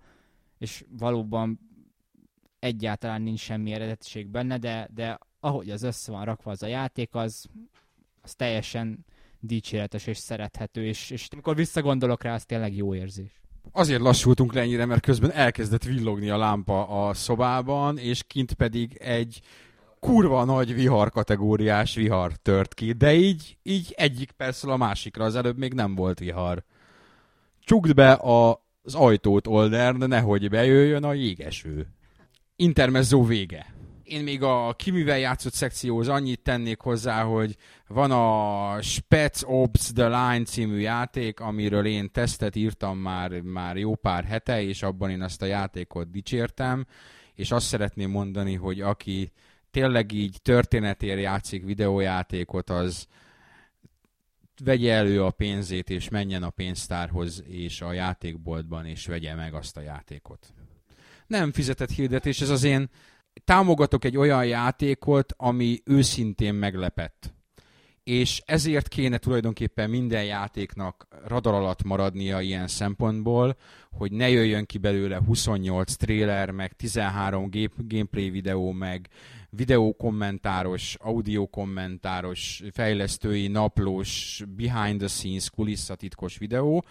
[0.58, 1.60] és valóban
[2.60, 7.16] egyáltalán nincs semmi eredetiség benne, de, de ahogy az össze van rakva az a játék,
[7.16, 7.46] az,
[8.22, 9.06] az teljesen
[9.40, 13.42] dicséretes és szerethető, és, és amikor visszagondolok rá, az tényleg jó érzés.
[13.72, 18.98] Azért lassultunk le ennyire, mert közben elkezdett villogni a lámpa a szobában, és kint pedig
[19.00, 19.42] egy
[20.00, 25.36] kurva nagy vihar kategóriás vihar tört ki, de így, így egyik persze a másikra, az
[25.36, 26.64] előbb még nem volt vihar.
[27.60, 31.88] Csukd be a, az ajtót, Oldern, nehogy bejöjjön a jégeső.
[32.56, 33.77] Intermezzo vége
[34.08, 37.56] én még a kimivel játszott szekcióhoz annyit tennék hozzá, hogy
[37.88, 43.96] van a Spec Ops The Line című játék, amiről én tesztet írtam már, már jó
[43.96, 46.86] pár hete, és abban én ezt a játékot dicsértem,
[47.36, 49.32] és azt szeretném mondani, hogy aki
[49.72, 53.08] tényleg így történetért játszik videójátékot, az
[54.64, 59.78] vegye elő a pénzét, és menjen a pénztárhoz és a játékboltban, és vegye meg azt
[59.78, 60.54] a játékot.
[61.28, 62.90] Nem fizetett hirdetés, ez az én
[63.46, 67.36] támogatok egy olyan játékot, ami őszintén meglepett.
[68.04, 73.58] És ezért kéne tulajdonképpen minden játéknak radar alatt maradnia ilyen szempontból,
[73.92, 79.10] hogy ne jöjjön ki belőle 28 trailer, meg 13 gameplay videó, meg
[79.50, 86.86] videókommentáros, audiokommentáros, fejlesztői, naplós, behind the scenes, kulisszatitkos videó,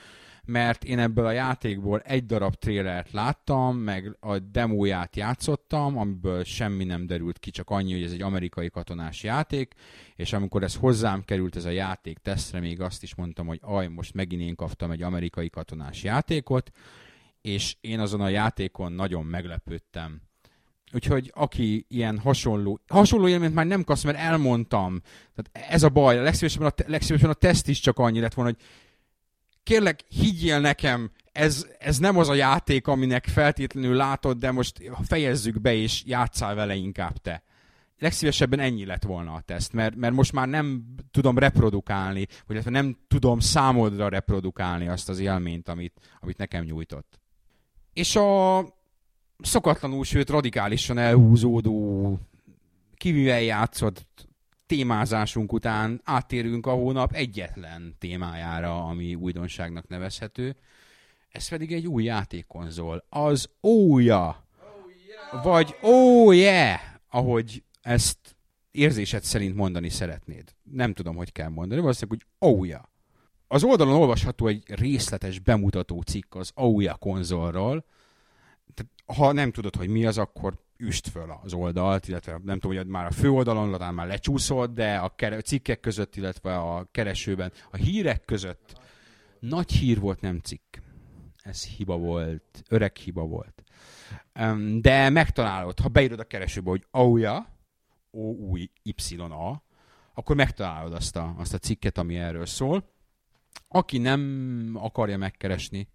[0.47, 6.85] mert én ebből a játékból egy darab trélert láttam, meg a demóját játszottam, amiből semmi
[6.85, 9.75] nem derült ki, csak annyi, hogy ez egy amerikai katonás játék,
[10.17, 13.89] és amikor ez hozzám került ez a játék tesztre, még azt is mondtam, hogy aj,
[13.89, 16.71] most megint én kaptam egy amerikai katonás játékot,
[17.41, 20.21] és én azon a játékon nagyon meglepődtem.
[20.93, 25.01] Úgyhogy aki ilyen hasonló, hasonló élményt már nem kapsz, mert elmondtam.
[25.35, 28.67] Tehát ez a baj, legszívesebben a, legszívesebben a teszt is csak annyi lett volna, hogy
[29.67, 35.61] kérlek, higgyél nekem, ez, ez nem az a játék, aminek feltétlenül látod, de most fejezzük
[35.61, 37.43] be, és játszál vele inkább te.
[37.99, 42.97] Legszívesebben ennyi lett volna a teszt, mert, mert most már nem tudom reprodukálni, vagy nem
[43.09, 47.21] tudom számodra reprodukálni azt az élményt, amit, amit nekem nyújtott.
[47.93, 48.61] És a
[49.39, 52.19] szokatlanul, sőt radikálisan elhúzódó,
[52.97, 54.29] kivivel játszott
[54.67, 60.57] témázásunk után áttérünk a hónap egyetlen témájára, ami újdonságnak nevezhető.
[61.29, 63.05] Ez pedig egy új játékkonzol.
[63.09, 64.47] Az Ója!
[65.43, 66.81] Vagy Oh yeah!
[67.11, 68.37] Ahogy ezt
[68.71, 70.55] érzésed szerint mondani szeretnéd.
[70.63, 71.81] Nem tudom, hogy kell mondani.
[71.81, 72.91] Valószínűleg, hogy Ója.
[73.49, 77.85] Az oldalon olvasható egy részletes bemutató cikk az Ouya konzolról.
[78.75, 82.77] Tehát, ha nem tudod, hogy mi az, akkor üst föl az oldalt, illetve nem tudom,
[82.77, 85.15] hogy már a fő oldalon talán már lecsúszott, de a
[85.45, 88.81] cikkek között, illetve a keresőben, a hírek között
[89.41, 90.77] nagy hír volt, nem cikk.
[91.37, 93.63] Ez hiba volt, öreg hiba volt.
[94.81, 97.55] De megtalálod, ha beírod a keresőbe, hogy AUYA,
[98.11, 99.63] O-U-Y-A,
[100.15, 102.95] akkor megtalálod azt a, azt a cikket, ami erről szól.
[103.69, 105.89] Aki nem akarja megkeresni,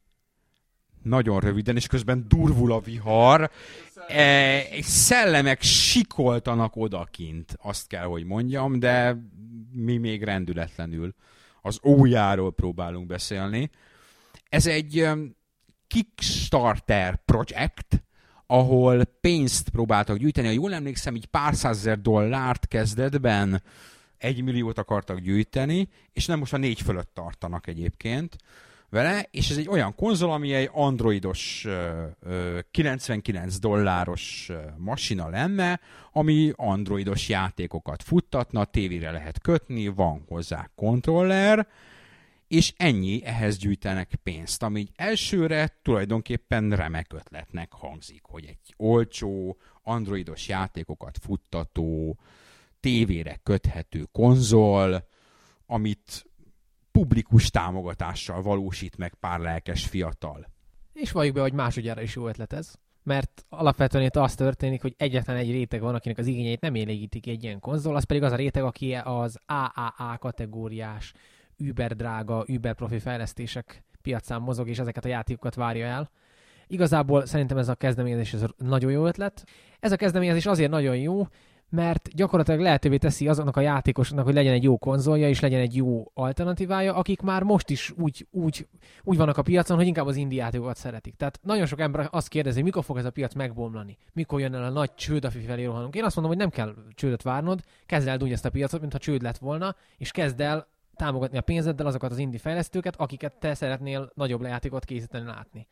[1.01, 3.51] nagyon röviden, és közben durvul a vihar.
[4.07, 9.17] E, szellemek sikoltanak odakint, azt kell, hogy mondjam, de
[9.71, 11.13] mi még rendületlenül
[11.61, 13.69] az ójáról próbálunk beszélni.
[14.49, 15.09] Ez egy
[15.87, 18.03] Kickstarter projekt,
[18.45, 20.47] ahol pénzt próbáltak gyűjteni.
[20.47, 23.63] Ha jól emlékszem, így pár százezer dollárt kezdetben
[24.17, 28.35] egy milliót akartak gyűjteni, és nem most a négy fölött tartanak egyébként
[28.91, 31.67] vele, és ez egy olyan konzol, ami egy androidos
[32.71, 35.79] 99 dolláros masina lenne,
[36.11, 41.67] ami androidos játékokat futtatna, tévére lehet kötni, van hozzá kontroller,
[42.47, 50.47] és ennyi, ehhez gyűjtenek pénzt, ami elsőre tulajdonképpen remek ötletnek hangzik, hogy egy olcsó, androidos
[50.47, 52.17] játékokat futtató,
[52.79, 55.07] tévére köthető konzol,
[55.65, 56.30] amit
[56.91, 60.47] publikus támogatással valósít meg pár lelkes fiatal.
[60.93, 62.73] És valljuk be, hogy másodjára is jó ötlet ez.
[63.03, 67.27] Mert alapvetően itt az történik, hogy egyetlen egy réteg van, akinek az igényeit nem élégítik
[67.27, 71.13] egy ilyen konzol, az pedig az a réteg, aki az AAA kategóriás,
[71.57, 76.11] über drága, über profi fejlesztések piacán mozog, és ezeket a játékokat várja el.
[76.67, 79.43] Igazából szerintem ez a kezdeményezés ez nagyon jó ötlet.
[79.79, 81.27] Ez a kezdeményezés azért nagyon jó,
[81.71, 85.75] mert gyakorlatilag lehetővé teszi azoknak a játékosoknak, hogy legyen egy jó konzolja, és legyen egy
[85.75, 88.67] jó alternatívája, akik már most is úgy, úgy,
[89.03, 91.15] úgy vannak a piacon, hogy inkább az indie játékokat szeretik.
[91.15, 94.63] Tehát nagyon sok ember azt kérdezi, mikor fog ez a piac megbomlani, mikor jön el
[94.63, 95.95] a nagy csőd, a felé rohanunk.
[95.95, 99.21] Én azt mondom, hogy nem kell csődöt várnod, kezd el ezt a piacot, mintha csőd
[99.21, 104.11] lett volna, és kezd el támogatni a pénzeddel azokat az indie fejlesztőket, akiket te szeretnél
[104.15, 105.67] nagyobb lejátékot készíteni látni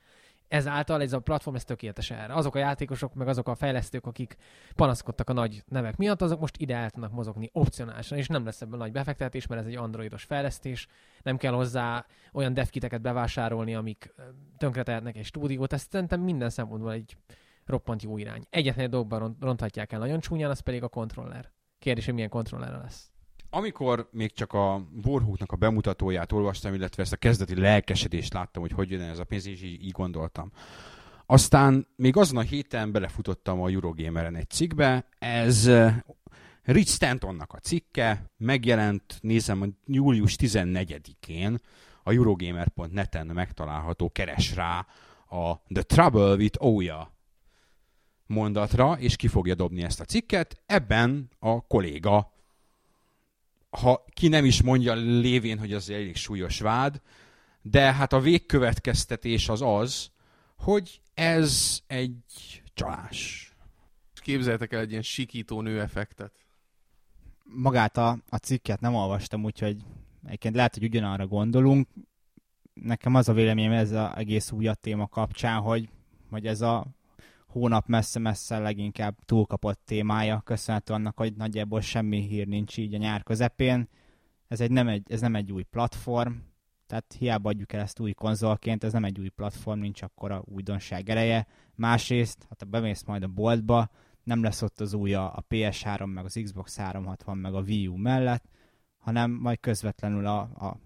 [0.49, 2.33] ezáltal ez a platform ez tökéletes erre.
[2.33, 4.37] Azok a játékosok, meg azok a fejlesztők, akik
[4.75, 8.61] panaszkodtak a nagy nevek miatt, azok most ide el tudnak mozogni opcionálisan, és nem lesz
[8.61, 10.87] ebből nagy befektetés, mert ez egy androidos fejlesztés,
[11.21, 14.13] nem kell hozzá olyan devkiteket bevásárolni, amik
[14.57, 17.17] tönkretehetnek egy stúdiót, ez szerintem minden szempontból egy
[17.65, 18.45] roppant jó irány.
[18.49, 21.51] Egyetlen egy dolgban ronthatják el nagyon csúnyán, az pedig a kontroller.
[21.79, 23.11] Kérdés, hogy milyen kontrollerre lesz
[23.49, 28.71] amikor még csak a Warhawknak a bemutatóját olvastam, illetve ezt a kezdeti lelkesedést láttam, hogy
[28.71, 30.51] hogy jön ez a pénz, és így, így gondoltam.
[31.25, 35.95] Aztán még azon a héten belefutottam a Eurogameren egy cikkbe, ez eh,
[36.63, 41.59] Rich Stantonnak a cikke, megjelent, nézem, július 14-én
[42.03, 44.85] a Eurogamer.net-en megtalálható, keres rá
[45.29, 47.13] a The Trouble with Oya
[48.25, 50.61] mondatra, és ki fogja dobni ezt a cikket.
[50.65, 52.31] Ebben a kolléga
[53.69, 57.01] ha ki nem is mondja lévén, hogy az elég súlyos vád,
[57.61, 60.11] de hát a végkövetkeztetés az az,
[60.57, 63.51] hogy ez egy csalás.
[64.21, 66.31] Képzeljetek el egy ilyen sikító nő effektet.
[67.43, 69.77] Magát a, a cikket nem olvastam, úgyhogy
[70.25, 71.87] egyébként lehet, hogy ugyanarra gondolunk.
[72.73, 75.89] Nekem az a véleményem ez az egész új téma kapcsán, hogy,
[76.29, 76.87] hogy ez a
[77.49, 83.23] hónap messze-messze leginkább túlkapott témája, köszönhető annak, hogy nagyjából semmi hír nincs így a nyár
[83.23, 83.89] közepén.
[84.47, 86.33] Ez, egy nem, egy, ez nem egy új platform,
[86.87, 91.09] tehát hiába adjuk el ezt új konzolként, ez nem egy új platform, nincs akkora újdonság
[91.09, 91.47] ereje.
[91.75, 93.89] Másrészt, hát ha bemész majd a boltba,
[94.23, 97.95] nem lesz ott az új a PS3, meg az Xbox 360, meg a Wii U
[97.95, 98.43] mellett,
[98.97, 100.79] hanem majd közvetlenül a, a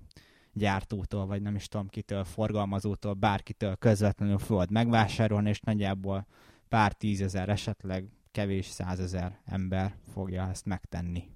[0.53, 6.27] gyártótól, vagy nem is tudom kitől, forgalmazótól, bárkitől közvetlenül fogod megvásárolni, és nagyjából
[6.73, 11.29] pár tízezer, esetleg kevés százezer ember fogja ezt megtenni.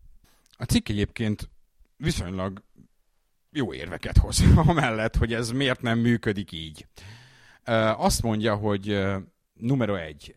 [0.52, 1.50] A cikk egyébként
[1.98, 2.64] viszonylag
[3.52, 6.88] jó érveket hoz, amellett, hogy ez miért nem működik így.
[7.96, 9.06] Azt mondja, hogy
[9.54, 10.36] numero egy,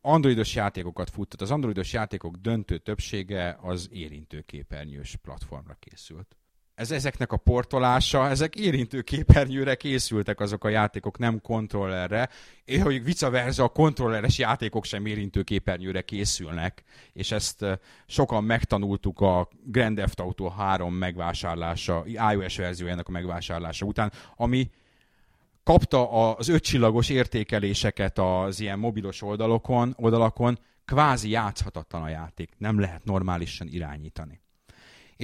[0.00, 1.40] androidos játékokat futtat.
[1.40, 6.36] Az androidos játékok döntő többsége az érintőképernyős platformra készült
[6.74, 12.28] ez ezeknek a portolása, ezek érintő képernyőre készültek azok a játékok, nem kontrollerre,
[12.64, 17.64] és hogy vice versa a kontrolleres játékok sem érintő képernyőre készülnek, és ezt
[18.06, 24.70] sokan megtanultuk a Grand Theft Auto 3 megvásárlása, iOS verziójának a megvásárlása után, ami
[25.62, 33.04] kapta az ötcsillagos értékeléseket az ilyen mobilos oldalokon, oldalakon, kvázi játszhatatlan a játék, nem lehet
[33.04, 34.43] normálisan irányítani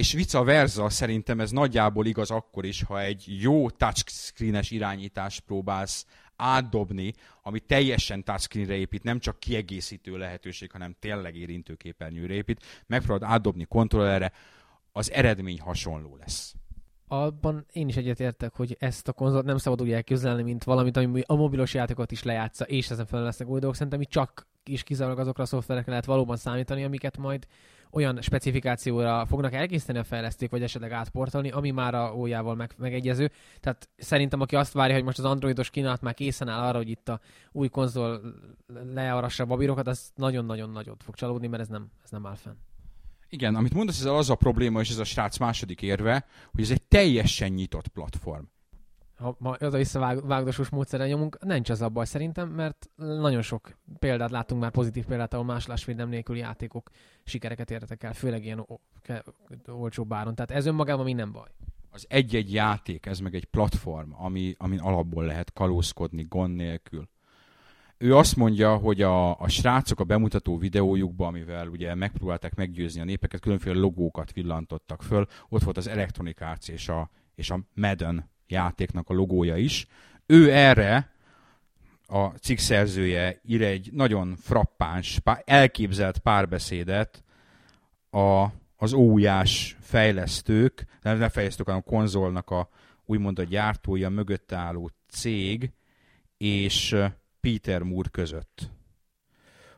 [0.01, 6.05] és vice versa szerintem ez nagyjából igaz akkor is, ha egy jó touchscreenes irányítást próbálsz
[6.35, 13.65] átdobni, ami teljesen touchscreenre épít, nem csak kiegészítő lehetőség, hanem tényleg érintőképernyőre épít, megpróbálod átdobni
[13.65, 14.31] kontrollerre,
[14.91, 16.53] az eredmény hasonló lesz.
[17.07, 21.21] Abban én is egyetértek, hogy ezt a konzolt nem szabad úgy elképzelni, mint valamit, ami
[21.25, 23.75] a mobilos játékot is lejátsza, és ezen fel lesznek új dolgok.
[23.75, 27.47] Szerintem itt csak is kizárólag azokra a szoftverekre lehet valóban számítani, amiket majd
[27.91, 33.31] olyan specifikációra fognak elkészíteni a fejlesztők, vagy esetleg átportolni, ami már a ójával meg, megegyező.
[33.59, 36.89] Tehát szerintem, aki azt várja, hogy most az androidos kínálat már készen áll arra, hogy
[36.89, 37.19] itt a
[37.51, 38.21] új konzol
[38.93, 42.55] learassa a babírokat, az nagyon-nagyon nagyot fog csalódni, mert ez nem, ez nem áll fenn.
[43.29, 46.71] Igen, amit mondasz, ez az a probléma, és ez a srác második érve, hogy ez
[46.71, 48.43] egy teljesen nyitott platform.
[49.21, 53.77] Ha ma oda-vissza vág, vágdosós módszerrel nyomunk, nincs az a baj szerintem, mert nagyon sok
[53.99, 56.89] példát látunk már, pozitív példát, ahol másolásvédelem nélküli játékok
[57.23, 59.25] sikereket értek el, főleg ilyen o- ke-
[59.67, 60.35] olcsó báron.
[60.35, 61.49] Tehát ez önmagában minden baj.
[61.89, 67.09] Az egy-egy játék, ez meg egy platform, ami, amin alapból lehet kalózkodni gond nélkül.
[67.97, 73.03] Ő azt mondja, hogy a, a srácok a bemutató videójukban, amivel ugye megpróbálták meggyőzni a
[73.03, 75.27] népeket, különféle logókat villantottak föl.
[75.49, 79.87] Ott volt az Electronic Arts és a, és a Madden játéknak a logója is.
[80.25, 81.11] Ő erre
[82.07, 87.23] a cikk szerzője ír egy nagyon frappáns, pá- elképzelt párbeszédet
[88.09, 88.45] a,
[88.75, 92.69] az óujás fejlesztők, nem, nem fejlesztők, hanem a konzolnak a
[93.05, 95.71] úgymond a gyártója mögött álló cég
[96.37, 96.95] és
[97.39, 98.69] Peter Moore között.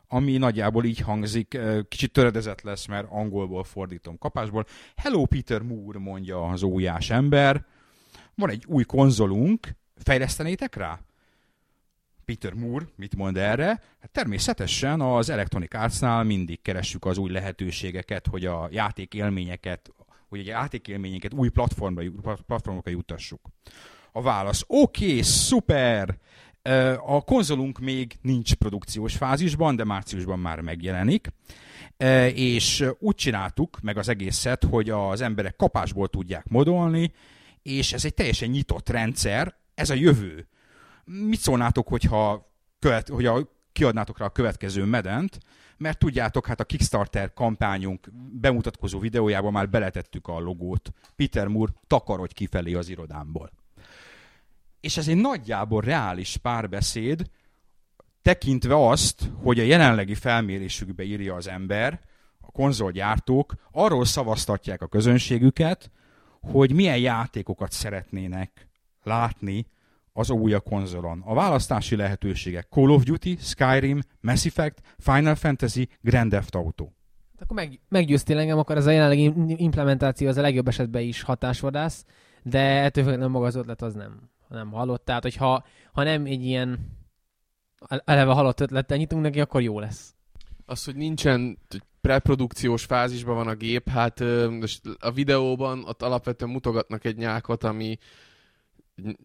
[0.08, 1.58] Ami nagyjából így hangzik,
[1.88, 4.66] kicsit töredezett lesz, mert angolból fordítom kapásból.
[4.96, 7.66] Hello Peter Moore, mondja az ójás ember.
[8.36, 11.00] Van egy új konzolunk, fejlesztenétek rá?
[12.26, 13.66] Peter Moore mit mond erre?
[14.02, 19.92] Hát természetesen az Electronic Arts-nál mindig keressük az új lehetőségeket, hogy a játékélményeket,
[20.30, 22.04] hogy a játékélményeket új platformra,
[22.48, 23.42] platformokra jutassuk.
[24.12, 26.18] A válasz, oké, okay, szuper!
[27.06, 31.28] A konzolunk még nincs produkciós fázisban, de márciusban már megjelenik.
[32.34, 37.12] És úgy csináltuk meg az egészet, hogy az emberek kapásból tudják modolni,
[37.64, 40.48] és ez egy teljesen nyitott rendszer, ez a jövő.
[41.04, 45.40] Mit szólnátok, hogyha követ, hogy a, kiadnátok rá a következő medent,
[45.78, 50.90] mert tudjátok, hát a Kickstarter kampányunk bemutatkozó videójában már beletettük a logót.
[51.16, 53.52] Peter Moore takarodj kifelé az irodámból.
[54.82, 57.30] És ez egy nagyjából reális párbeszéd,
[58.22, 62.02] tekintve azt, hogy a jelenlegi felmérésükbe írja az ember,
[62.40, 65.92] a konzolgyártók arról szavaztatják a közönségüket,
[66.52, 68.68] hogy milyen játékokat szeretnének
[69.04, 69.66] látni
[70.14, 71.22] az új konzolon.
[71.26, 76.88] A választási lehetőségek Call of Duty, Skyrim, Mass Effect, Final Fantasy, Grand Theft Auto.
[77.40, 82.06] Akkor meg, meggyőztél engem, akkor ez a jelenlegi implementáció az a legjobb esetben is hatásvadász,
[82.44, 85.06] de ettől függetlenül maga az ötlet az nem, nem halott.
[85.06, 86.92] Tehát, hogyha ha nem egy ilyen
[88.06, 90.16] eleve halott ötlettel nyitunk neki, akkor jó lesz.
[90.66, 94.20] Az, hogy nincsen hogy preprodukciós fázisban van a gép, hát
[95.00, 97.98] a videóban ott alapvetően mutogatnak egy nyákot, ami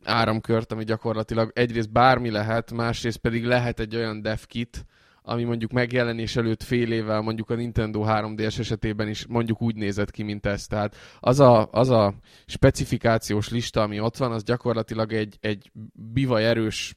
[0.05, 4.87] áramkört, ami gyakorlatilag egyrészt bármi lehet, másrészt pedig lehet egy olyan dev kit,
[5.23, 10.11] ami mondjuk megjelenés előtt fél évvel mondjuk a Nintendo 3DS esetében is mondjuk úgy nézett
[10.11, 10.67] ki, mint ez.
[10.67, 12.15] Tehát az a, az a
[12.47, 15.71] specifikációs lista, ami ott van, az gyakorlatilag egy, egy
[16.13, 16.97] bivaj erős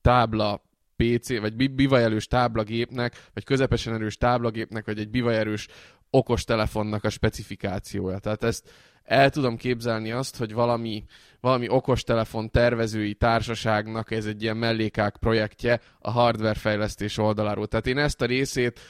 [0.00, 0.62] tábla
[1.02, 5.68] PC, vagy bi- bivaj erős táblagépnek, vagy közepesen erős táblagépnek, vagy egy bivaj erős
[6.10, 8.18] okostelefonnak a specifikációja.
[8.18, 8.70] Tehát ezt
[9.04, 11.04] el tudom képzelni azt, hogy valami,
[11.40, 17.66] valami okostelefon tervezői társaságnak ez egy ilyen mellékák projektje a hardware fejlesztés oldaláról.
[17.66, 18.80] Tehát én ezt a részét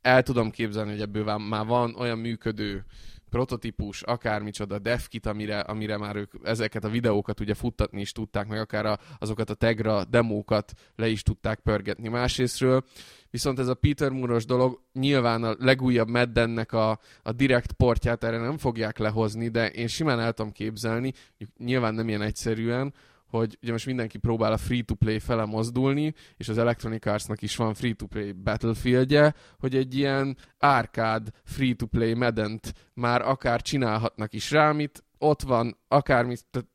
[0.00, 2.84] el tudom képzelni, hogy ebből már van olyan működő
[3.32, 8.58] prototípus, akármicsoda devkit, amire, amire már ők ezeket a videókat ugye futtatni is tudták, meg
[8.58, 12.84] akár a, azokat a Tegra demókat le is tudták pörgetni másrésztről.
[13.30, 18.38] Viszont ez a Peter Moore-os dolog nyilván a legújabb Maddennek a, a direkt portját erre
[18.38, 21.12] nem fogják lehozni, de én simán el tudom képzelni,
[21.58, 22.94] nyilván nem ilyen egyszerűen,
[23.38, 27.74] hogy ugye most mindenki próbál a free-to-play fele mozdulni, és az Electronic Arts-nak is van
[27.74, 35.42] free-to-play Battlefieldje, hogy egy ilyen árkád free-to-play medent már akár csinálhatnak is rá, amit ott
[35.42, 36.68] van, akármi, tehát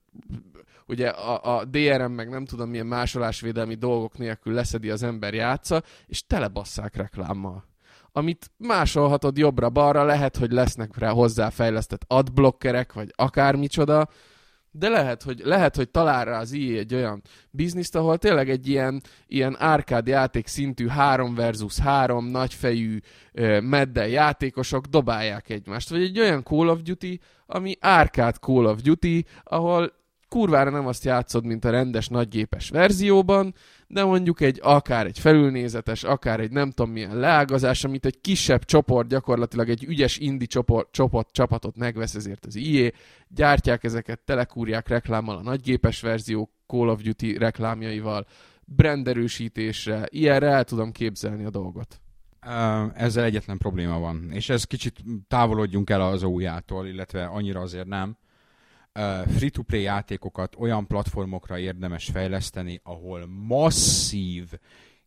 [0.87, 5.83] ugye a, a DRM meg nem tudom milyen másolásvédelmi dolgok nélkül leszedi az ember játsza,
[6.05, 7.65] és telebasszák reklámmal.
[8.11, 14.07] Amit másolhatod jobbra-balra, lehet, hogy lesznek rá hozzáfejlesztett adblockerek, vagy akármicsoda,
[14.77, 18.67] de lehet, hogy, lehet, hogy talál rá az EA egy olyan bizniszt, ahol tényleg egy
[18.67, 22.99] ilyen, ilyen árkád játék szintű 3 versus 3 nagyfejű
[23.61, 25.89] meddel játékosok dobálják egymást.
[25.89, 29.93] Vagy egy olyan Call of Duty, ami árkád Call of Duty, ahol
[30.29, 33.53] kurvára nem azt játszod, mint a rendes nagygépes verzióban,
[33.87, 38.63] de mondjuk egy akár egy felülnézetes, akár egy nem tudom milyen leágazás, amit egy kisebb
[38.65, 42.91] csoport, gyakorlatilag egy ügyes indie csoport, csoport csapatot megvesz ezért az IE,
[43.27, 48.27] gyártják ezeket, telekúrják reklámmal a nagygépes verzió Call of Duty reklámjaival,
[48.65, 52.01] branderősítésre, ilyenre el tudom képzelni a dolgot.
[52.93, 58.17] Ezzel egyetlen probléma van, és ez kicsit távolodjunk el az OUJ-tól, illetve annyira azért nem.
[59.35, 64.49] Free-to-play játékokat olyan platformokra érdemes fejleszteni, ahol masszív,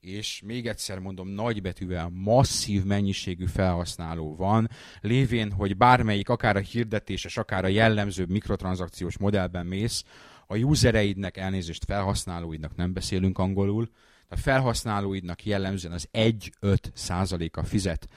[0.01, 4.69] és még egyszer mondom nagybetűvel masszív mennyiségű felhasználó van,
[5.01, 10.05] lévén, hogy bármelyik, akár a hirdetéses, akár a jellemzőbb mikrotranszakciós modellben mész,
[10.47, 13.91] a usereidnek, elnézést felhasználóidnak nem beszélünk angolul,
[14.29, 18.09] a felhasználóidnak jellemzően az 1-5 százaléka fizet.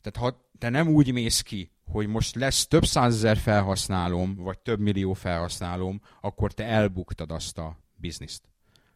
[0.00, 4.80] Tehát ha te nem úgy mész ki, hogy most lesz több százezer felhasználóm, vagy több
[4.80, 8.42] millió felhasználóm, akkor te elbuktad azt a bizniszt.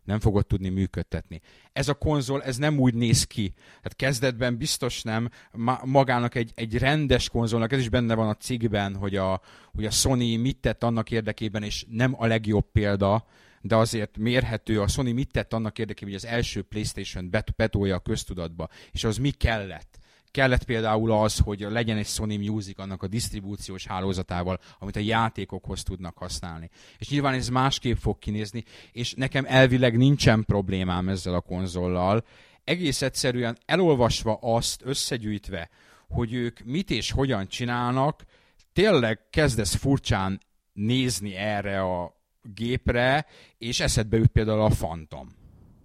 [0.05, 1.41] Nem fogod tudni működtetni.
[1.73, 3.53] Ez a konzol, ez nem úgy néz ki.
[3.53, 5.29] Tehát kezdetben biztos nem.
[5.53, 9.41] Ma- magának egy, egy rendes konzolnak, ez is benne van a cikkben, hogy a,
[9.73, 13.27] hogy a Sony mit tett annak érdekében, és nem a legjobb példa,
[13.61, 17.95] de azért mérhető, a Sony mit tett annak érdekében, hogy az első Playstation bet- betolja
[17.95, 19.99] a köztudatba, és az mi kellett.
[20.33, 25.83] Kellett például az, hogy legyen egy Sony Music annak a disztribúciós hálózatával, amit a játékokhoz
[25.83, 26.71] tudnak használni.
[26.99, 32.25] És nyilván ez másképp fog kinézni, és nekem elvileg nincsen problémám ezzel a konzollal.
[32.65, 35.71] Egész egyszerűen elolvasva azt, összegyűjtve,
[36.09, 38.25] hogy ők mit és hogyan csinálnak,
[38.73, 40.41] tényleg kezdesz furcsán
[40.73, 43.27] nézni erre a gépre,
[43.59, 45.29] és eszedbe jut például a Phantom,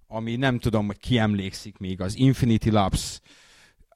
[0.07, 3.19] ami nem tudom, hogy ki emlékszik még, az Infinity Labs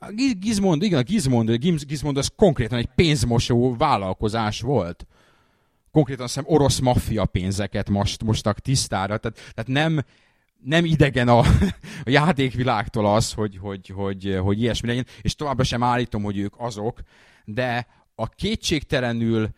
[0.06, 5.06] a Giz- Gizmondo, igen, a Gizmondo, Giz- Gizmondo az konkrétan egy pénzmosó vállalkozás volt.
[5.92, 10.06] Konkrétan azt hiszem orosz maffia pénzeket most, mostak tisztára, tehát, tehát nem,
[10.64, 11.40] nem idegen a,
[12.06, 16.54] a játékvilágtól az, hogy, hogy, hogy, hogy ilyesmi legyen, és továbbra sem állítom, hogy ők
[16.58, 17.02] azok,
[17.46, 19.50] de a kétségtelenül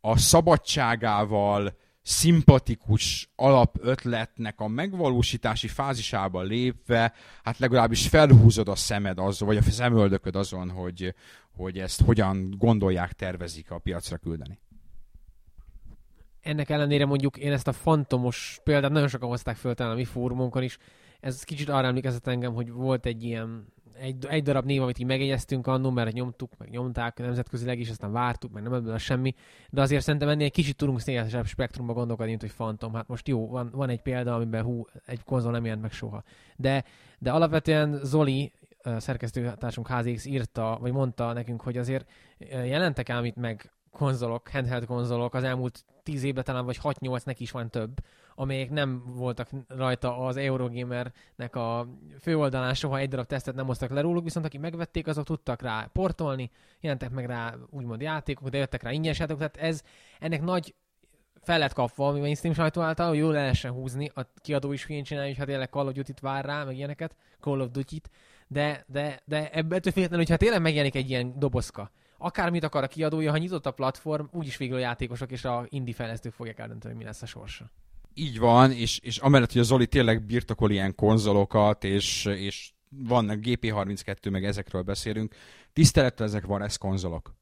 [0.00, 9.56] a szabadságával szimpatikus alapötletnek a megvalósítási fázisába lépve, hát legalábbis felhúzod a szemed azon, vagy
[9.56, 11.14] a szemöldököd azon, hogy,
[11.56, 14.58] hogy ezt hogyan gondolják, tervezik a piacra küldeni.
[16.40, 20.04] ennek ellenére mondjuk én ezt a fantomos példát nagyon sokan hozták föl talán a mi
[20.04, 20.78] fórumunkon is.
[21.20, 25.06] Ez kicsit arra emlékeztet engem, hogy volt egy ilyen egy, egy darab név, amit így
[25.06, 29.34] megjegyeztünk annó, mert nyomtuk, meg nyomták nemzetközileg is, aztán vártuk, meg nem ebből semmi.
[29.70, 32.94] De azért szerintem ennél kicsit tudunk szélesebb spektrumba gondolkodni, mint hogy Phantom.
[32.94, 36.22] Hát most jó, van, van egy példa, amiben hú, egy konzol nem jelent meg soha.
[36.56, 36.84] De,
[37.18, 38.52] de alapvetően Zoli,
[38.96, 42.10] szerkesztőtársunk HZX írta, vagy mondta nekünk, hogy azért
[42.48, 47.42] jelentek ám itt meg konzolok, handheld konzolok az elmúlt 10 évben talán, vagy 6-8, neki
[47.42, 48.00] is van több,
[48.34, 51.88] amelyek nem voltak rajta az Eurogamernek a
[52.20, 55.88] főoldalán, soha egy darab tesztet nem hoztak le róluk, viszont aki megvették, azok tudtak rá
[55.92, 59.82] portolni, jelentek meg rá úgymond játékok, de jöttek rá ingyenes játékok, tehát ez
[60.20, 60.74] ennek nagy
[61.44, 64.86] fel lett kapva, ami mainstream sajtó által, hogy jól le lehessen húzni, a kiadó is
[64.86, 68.10] hülyén csinálja, hogy ha tényleg Call of Duty-t vár rá, meg ilyeneket, Call of Duty-t,
[68.46, 73.30] de, de, de ebből függetlenül, hogyha tényleg megjelenik egy ilyen dobozka, akármit akar a kiadója,
[73.30, 77.02] ha nyitott a platform, úgyis végül a játékosok és a indie fejlesztők fogják eldönteni, hogy
[77.02, 77.70] mi lesz a sorsa.
[78.14, 83.38] Így van, és, és amellett, hogy a Zoli tényleg birtokol ilyen konzolokat, és, és vannak
[83.42, 85.34] GP32, meg ezekről beszélünk,
[85.72, 87.34] tisztelettel ezek van ez konzolok.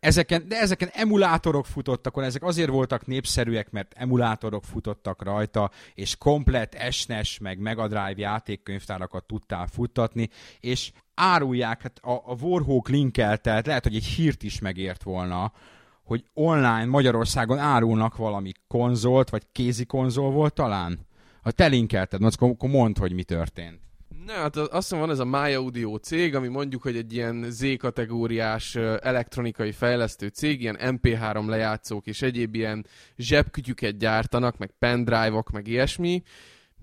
[0.00, 6.92] Ezeken, de ezeken emulátorok futottak, ezek azért voltak népszerűek, mert emulátorok futottak rajta, és komplet
[6.92, 10.28] SNES meg Mega Drive játékkönyvtárakat tudtál futtatni,
[10.60, 15.52] és árulják, hát a, a Warhawk linkelte, tehát lehet, hogy egy hírt is megért volna,
[16.06, 20.98] hogy online Magyarországon árulnak valami konzolt, vagy kézi konzol volt talán?
[21.42, 23.80] Ha te linkelted, na, akkor mondd, hogy mi történt.
[24.26, 27.12] Ne, hát az- azt hiszem van ez a My Audio cég, ami mondjuk, hogy egy
[27.12, 32.86] ilyen Z-kategóriás elektronikai fejlesztő cég, ilyen MP3 lejátszók és egyéb ilyen
[33.16, 36.22] zsebkütyüket gyártanak, meg pendrive-ok, meg ilyesmi,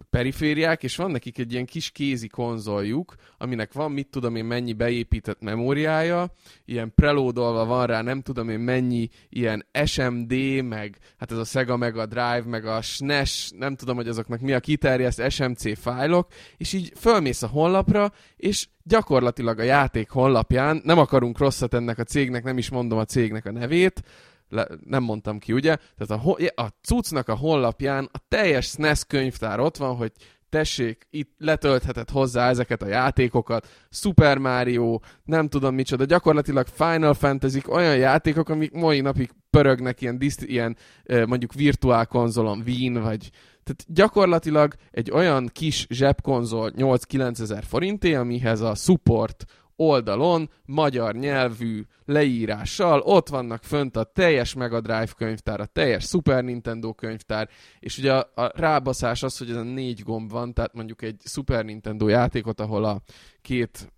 [0.09, 4.73] perifériák, és van nekik egy ilyen kis kézi konzoljuk, aminek van, mit tudom én, mennyi
[4.73, 6.33] beépített memóriája,
[6.65, 11.77] ilyen prelódolva van rá, nem tudom én mennyi ilyen SMD, meg hát ez a Sega
[11.77, 16.27] Mega Drive, meg a SNES, nem tudom, hogy azoknak mi a kiterjeszt SMC fájlok,
[16.57, 22.03] és így fölmész a honlapra, és gyakorlatilag a játék honlapján, nem akarunk rosszat ennek a
[22.03, 24.03] cégnek, nem is mondom a cégnek a nevét,
[24.49, 25.77] le, nem mondtam ki, ugye?
[25.97, 30.11] Tehát a, a cuccnak a honlapján a teljes SNES könyvtár ott van, hogy
[30.53, 37.61] tessék, itt letöltheted hozzá ezeket a játékokat, Super Mario, nem tudom micsoda, gyakorlatilag Final fantasy
[37.67, 43.29] olyan játékok, amik mai napig pörögnek ilyen, ilyen mondjuk virtuál konzolon, Wien, vagy.
[43.63, 51.83] Tehát gyakorlatilag egy olyan kis zsebkonzol 8-9 ezer forinté, amihez a support oldalon, magyar nyelvű
[52.05, 57.49] leírással, ott vannak fönt a teljes Mega Drive könyvtár, a teljes Super Nintendo könyvtár,
[57.79, 61.21] és ugye a, a rábaszás az, hogy ez a négy gomb van, tehát mondjuk egy
[61.25, 63.01] Super Nintendo játékot, ahol a
[63.41, 63.91] két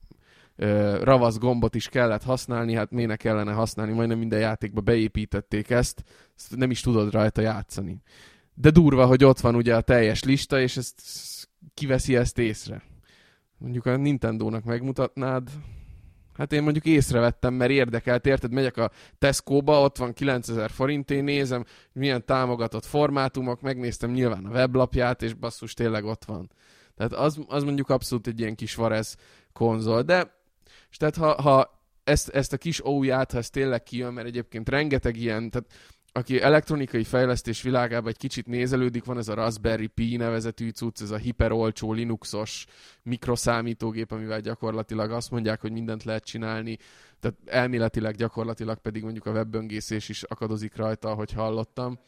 [0.56, 6.04] ö, ravasz gombot is kellett használni, hát minek kellene használni, majdnem minden játékba beépítették ezt,
[6.38, 8.02] ezt nem is tudod rajta játszani.
[8.54, 11.02] De durva, hogy ott van ugye a teljes lista, és ezt
[11.74, 12.84] kiveszi ezt észre.
[13.58, 15.50] Mondjuk a Nintendo-nak megmutatnád,
[16.38, 18.52] Hát én mondjuk észrevettem, mert érdekelt, érted?
[18.52, 24.50] Megyek a Tesco-ba, ott van 9000 forint, én nézem, milyen támogatott formátumok, megnéztem nyilván a
[24.50, 26.52] weblapját, és basszus, tényleg ott van.
[26.96, 29.18] Tehát az, az mondjuk abszolút egy ilyen kis varez
[29.54, 30.34] konzol, de
[30.90, 34.70] és tehát ha, ha ezt, ezt a kis óját, ha ez tényleg kijön, mert egyébként
[34.70, 35.74] rengeteg ilyen, tehát
[36.18, 41.12] aki elektronikai fejlesztés világában egy kicsit nézelődik, van ez a Raspberry Pi nevezetű cucc, ez
[41.12, 42.66] a hiperolcsó Linuxos
[43.04, 46.78] mikroszámítógép, amivel gyakorlatilag azt mondják, hogy mindent lehet csinálni,
[47.20, 52.00] tehát elméletileg gyakorlatilag pedig mondjuk a webböngészés is akadozik rajta, ahogy hallottam.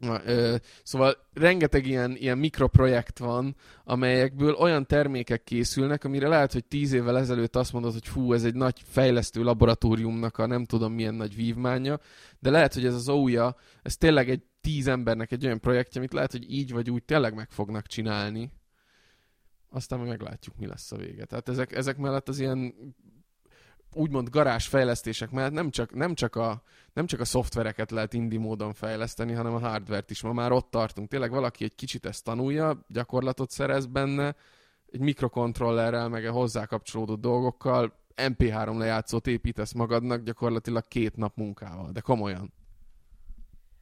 [0.00, 6.92] Ö, szóval rengeteg ilyen, ilyen mikroprojekt van, amelyekből olyan termékek készülnek, amire lehet, hogy tíz
[6.92, 11.14] évvel ezelőtt azt mondod, hogy fú, ez egy nagy fejlesztő laboratóriumnak a nem tudom milyen
[11.14, 11.98] nagy vívmánya,
[12.38, 16.12] de lehet, hogy ez az OUJA, ez tényleg egy tíz embernek egy olyan projektje, amit
[16.12, 18.52] lehet, hogy így vagy úgy tényleg meg fognak csinálni.
[19.70, 21.24] Aztán meglátjuk, mi lesz a vége.
[21.24, 22.74] Tehát ezek, ezek mellett az ilyen
[23.92, 26.62] úgymond garázs fejlesztések mellett nem csak, nem, csak a,
[26.92, 30.22] nem csak a szoftvereket lehet indi módon fejleszteni, hanem a hardvert is.
[30.22, 31.08] Ma már ott tartunk.
[31.08, 34.34] Tényleg valaki egy kicsit ezt tanulja, gyakorlatot szerez benne,
[34.92, 41.90] egy mikrokontrollerrel, meg a hozzá kapcsolódó dolgokkal, MP3 lejátszót építesz magadnak gyakorlatilag két nap munkával,
[41.92, 42.52] de komolyan.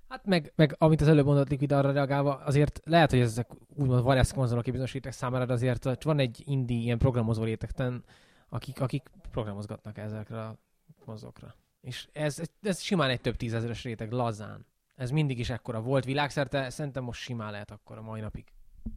[0.08, 4.02] Hát meg, meg amit az előbb mondott Liquid arra reagálva, azért lehet, hogy ezek úgymond
[4.02, 8.04] variász konzolok bizonyos számára, de azért van egy indi ilyen programozó rétegten,
[8.48, 10.58] akik, akik programozgatnak ezekre a
[11.04, 11.54] konzolokra.
[11.80, 14.66] És ez, ez simán egy több tízezeres réteg, lazán.
[14.96, 18.44] Ez mindig is ekkora volt világszerte, szerintem most simán lehet akkor a mai napig.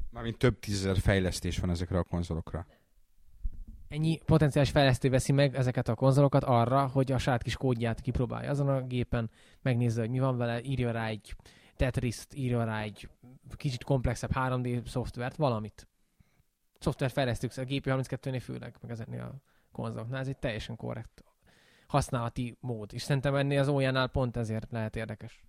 [0.09, 2.65] Mármint több tízezer fejlesztés van ezekre a konzolokra.
[3.87, 8.49] Ennyi potenciális fejlesztő veszi meg ezeket a konzolokat arra, hogy a saját kis kódját kipróbálja
[8.49, 9.29] azon a gépen,
[9.61, 11.35] megnézze, hogy mi van vele, írja rá egy
[11.75, 13.09] Tetris-t, írja rá egy
[13.55, 15.87] kicsit komplexebb 3D szoftvert, valamit.
[16.81, 21.23] Szoftverfejlesztők a GP32-nél főleg, meg ezeknél a konzoloknál, ez egy teljesen korrekt
[21.87, 22.93] használati mód.
[22.93, 25.43] És szerintem ennél az ójánál pont ezért lehet érdekes.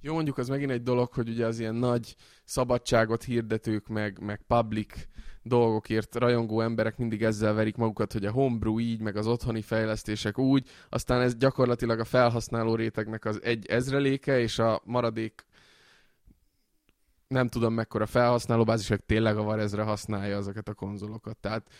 [0.00, 2.14] Jó, mondjuk az megint egy dolog, hogy ugye az ilyen nagy
[2.44, 5.06] szabadságot hirdetők, meg, meg public
[5.42, 10.38] dolgokért rajongó emberek mindig ezzel verik magukat, hogy a homebrew így, meg az otthoni fejlesztések
[10.38, 15.44] úgy, aztán ez gyakorlatilag a felhasználó rétegnek az egy ezreléke, és a maradék
[17.28, 21.36] nem tudom mekkora felhasználóbázis, hogy tényleg a Varezre használja azokat a konzolokat.
[21.36, 21.70] Tehát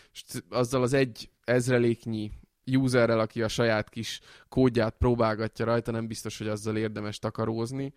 [0.49, 2.31] azzal az egy ezreléknyi
[2.65, 4.19] userrel, aki a saját kis
[4.49, 7.93] kódját próbálgatja rajta, nem biztos, hogy azzal érdemes takarózni.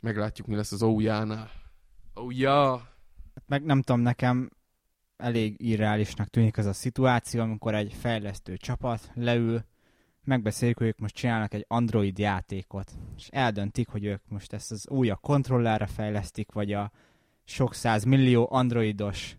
[0.00, 1.50] Meglátjuk, mi lesz az OUJA-nál.
[2.14, 2.88] Oh, ja!
[3.46, 4.50] Meg nem tudom, nekem
[5.16, 9.64] elég irreálisnak tűnik ez a szituáció, amikor egy fejlesztő csapat leül,
[10.24, 14.88] megbeszéljük, hogy ők most csinálnak egy Android játékot, és eldöntik, hogy ők most ezt az
[14.88, 16.90] új a kontrollára fejlesztik, vagy a
[17.44, 19.36] sok száz millió androidos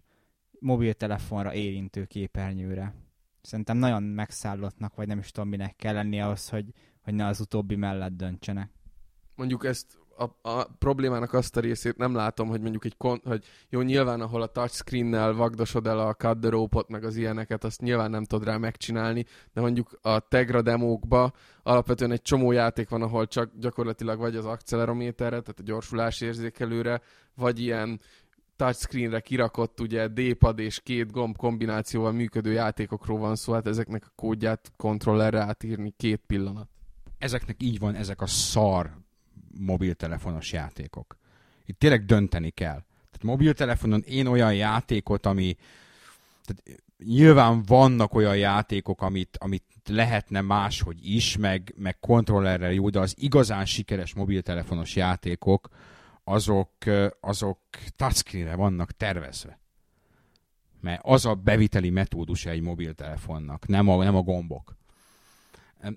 [0.60, 2.94] mobiltelefonra érintő képernyőre.
[3.42, 6.66] Szerintem nagyon megszállottnak, vagy nem is tudom minek kell lenni ahhoz, hogy,
[7.02, 8.70] hogy ne az utóbbi mellett döntsenek.
[9.36, 13.46] Mondjuk ezt a, a problémának azt a részét nem látom, hogy mondjuk egy kon, hogy
[13.70, 17.82] jó, nyilván ahol a touchscreen-nel vagdosod el a cut the rope meg az ilyeneket, azt
[17.82, 21.32] nyilván nem tudod rá megcsinálni, de mondjuk a Tegra demókba
[21.64, 27.02] alapvetően egy csomó játék van, ahol csak gyakorlatilag vagy az accelerométerre, tehát a gyorsulás érzékelőre,
[27.36, 28.00] vagy ilyen
[28.56, 34.12] touchscreenre kirakott ugye D-pad és két gomb kombinációval működő játékokról van szó, hát ezeknek a
[34.16, 36.70] kódját kontrollerre átírni két pillanat.
[37.18, 38.92] Ezeknek így van ezek a szar
[39.60, 41.18] mobiltelefonos játékok.
[41.66, 42.84] Itt tényleg dönteni kell.
[43.12, 45.56] Tehát mobiltelefonon én olyan játékot, ami...
[46.46, 53.00] Tehát nyilván vannak olyan játékok, amit, amit lehetne máshogy is, meg, meg kontrollerrel jó, de
[53.00, 55.70] az igazán sikeres mobiltelefonos játékok,
[56.24, 56.72] azok,
[57.20, 57.60] azok
[57.96, 59.60] touchscreenre vannak tervezve.
[60.80, 64.76] Mert az a beviteli metódus egy mobiltelefonnak, nem a, nem a gombok.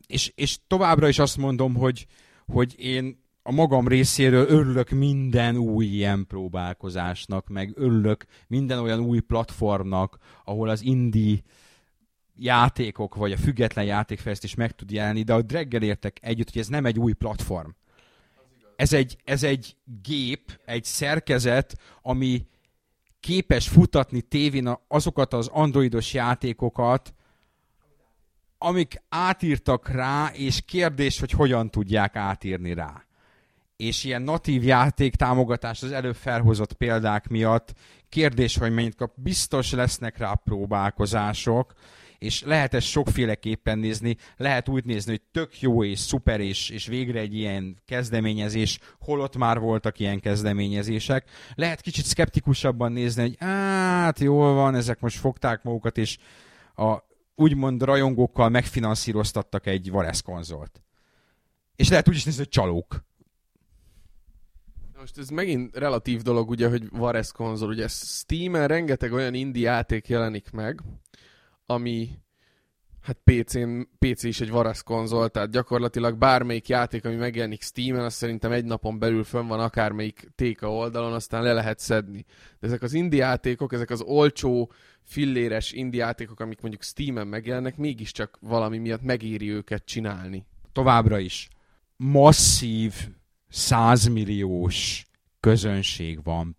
[0.06, 2.06] És, és továbbra is azt mondom, hogy,
[2.46, 9.20] hogy én a magam részéről örülök minden új ilyen próbálkozásnak, meg örülök minden olyan új
[9.20, 11.38] platformnak, ahol az indie
[12.36, 16.68] játékok, vagy a független játékfejlesztés meg tud jelenni, de a Dreggel értek együtt, hogy ez
[16.68, 17.68] nem egy új platform.
[18.76, 22.46] Ez egy, ez egy gép, egy szerkezet, ami
[23.20, 27.14] képes futatni tévén azokat az androidos játékokat,
[28.58, 33.04] amik átírtak rá, és kérdés, hogy hogyan tudják átírni rá.
[33.76, 37.72] És ilyen natív játék támogatás az előbb felhozott példák miatt
[38.08, 39.12] kérdés, hogy mennyit kap.
[39.16, 41.74] Biztos lesznek rá próbálkozások,
[42.18, 46.86] és lehet ezt sokféleképpen nézni, lehet úgy nézni, hogy tök jó és szuper, és, és
[46.86, 51.30] végre egy ilyen kezdeményezés, holott már voltak ilyen kezdeményezések.
[51.54, 56.18] Lehet kicsit szkeptikusabban nézni, hogy hát jól van, ezek most fogták magukat, és
[56.76, 56.98] a
[57.34, 60.82] úgymond rajongókkal megfinanszíroztattak egy Varesz konzolt.
[61.76, 63.04] És lehet úgy is nézni, hogy csalók.
[65.04, 67.68] Most ez megint relatív dolog, ugye, hogy Varesz konzol.
[67.68, 70.80] Ugye Steam-en rengeteg olyan indie játék jelenik meg,
[71.66, 72.10] ami
[73.00, 78.14] hát PC-n, PC is egy Varesz konzol, tehát gyakorlatilag bármelyik játék, ami megjelenik Steam-en, az
[78.14, 82.24] szerintem egy napon belül fönn van akármelyik téka oldalon, aztán le lehet szedni.
[82.60, 87.76] De ezek az indie játékok, ezek az olcsó, filléres indie játékok, amik mondjuk Steam-en megjelennek,
[87.76, 90.46] mégiscsak valami miatt megéri őket csinálni.
[90.72, 91.48] Továbbra is
[91.96, 92.94] masszív,
[93.54, 95.06] százmilliós
[95.40, 96.56] közönség van.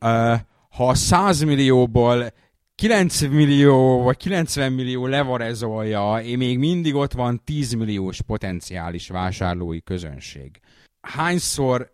[0.00, 2.32] Uh, ha a 100 millióból
[2.74, 9.82] 9 millió vagy 90 millió levarezolja, én még mindig ott van 10 milliós potenciális vásárlói
[9.82, 10.60] közönség.
[11.00, 11.92] Hányszor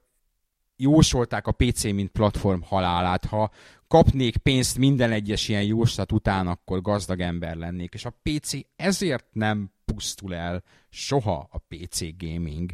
[0.77, 3.51] jósolták a PC mint platform halálát, ha
[3.89, 7.95] kapnék pénzt minden egyes ilyen jóslat után, akkor gazdag ember lennék.
[7.95, 12.71] És a PC ezért nem pusztul el soha a PC gaming,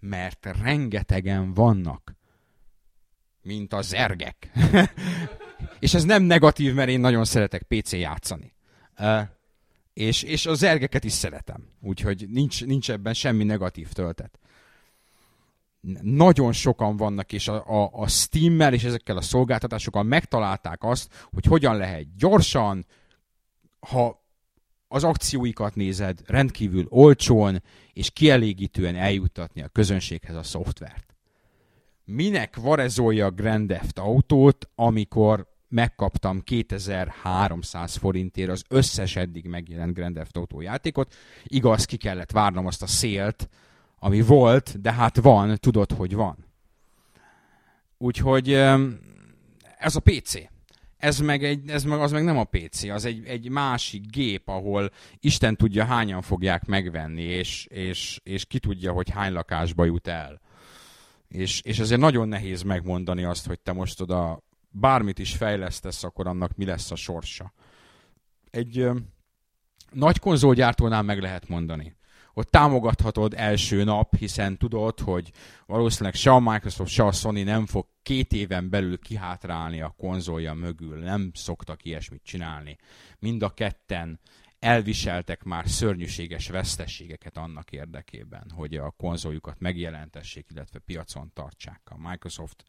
[0.00, 2.16] mert rengetegen vannak,
[3.42, 4.50] mint a zergek.
[5.80, 8.52] és ez nem negatív, mert én nagyon szeretek PC játszani.
[8.98, 9.20] Uh,
[9.92, 14.38] és, és az zergeket is szeretem, úgyhogy nincs, nincs ebben semmi negatív töltet.
[16.02, 21.44] Nagyon sokan vannak, és a, a, a Steam-mel és ezekkel a szolgáltatásokkal megtalálták azt, hogy
[21.44, 22.86] hogyan lehet gyorsan,
[23.80, 24.26] ha
[24.88, 27.62] az akcióikat nézed, rendkívül olcsón
[27.92, 31.16] és kielégítően eljuttatni a közönséghez a szoftvert.
[32.04, 40.14] Minek varezolja a Grand Theft Autót, amikor megkaptam 2300 forintért az összes eddig megjelent Grand
[40.14, 41.14] Theft Auto játékot.
[41.44, 43.48] Igaz, ki kellett várnom azt a szélt,
[43.98, 46.36] ami volt, de hát van, tudod, hogy van.
[47.98, 48.52] Úgyhogy
[49.78, 50.34] ez a PC.
[50.98, 54.48] Ez meg, egy, ez meg az meg nem a PC, az egy, egy másik gép,
[54.48, 54.90] ahol
[55.20, 60.40] Isten tudja hányan fogják megvenni, és, és, és ki tudja, hogy hány lakásba jut el.
[61.28, 66.26] És, és ezért nagyon nehéz megmondani azt, hogy te most oda bármit is fejlesztesz, akkor
[66.26, 67.52] annak mi lesz a sorsa.
[68.50, 68.94] Egy ö,
[69.92, 71.96] nagy konzolgyártónál meg lehet mondani.
[72.38, 75.32] Ott támogathatod első nap, hiszen tudod, hogy
[75.66, 80.54] valószínűleg se a Microsoft, se a Sony nem fog két éven belül kihátrálni a konzolja
[80.54, 80.98] mögül.
[80.98, 82.76] Nem szoktak ilyesmit csinálni.
[83.18, 84.20] Mind a ketten
[84.58, 91.80] elviseltek már szörnyűséges vesztességeket annak érdekében, hogy a konzoljukat megjelentessék, illetve piacon tartsák.
[91.84, 92.64] A Microsoft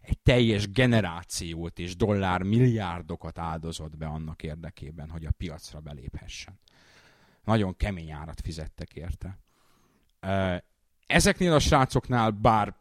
[0.00, 6.58] egy teljes generációt és dollár milliárdokat áldozott be annak érdekében, hogy a piacra beléphessen.
[7.44, 9.38] Nagyon kemény árat fizettek érte.
[11.06, 12.74] Ezeknél a srácoknál, bár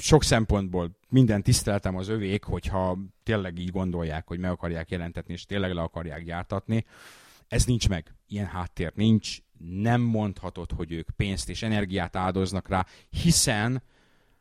[0.00, 5.44] sok szempontból minden tiszteltem az övék, hogyha tényleg így gondolják, hogy meg akarják jelentetni, és
[5.44, 6.84] tényleg le akarják gyártatni,
[7.48, 8.14] ez nincs meg.
[8.28, 9.38] Ilyen háttér nincs.
[9.58, 13.82] Nem mondhatod, hogy ők pénzt és energiát áldoznak rá, hiszen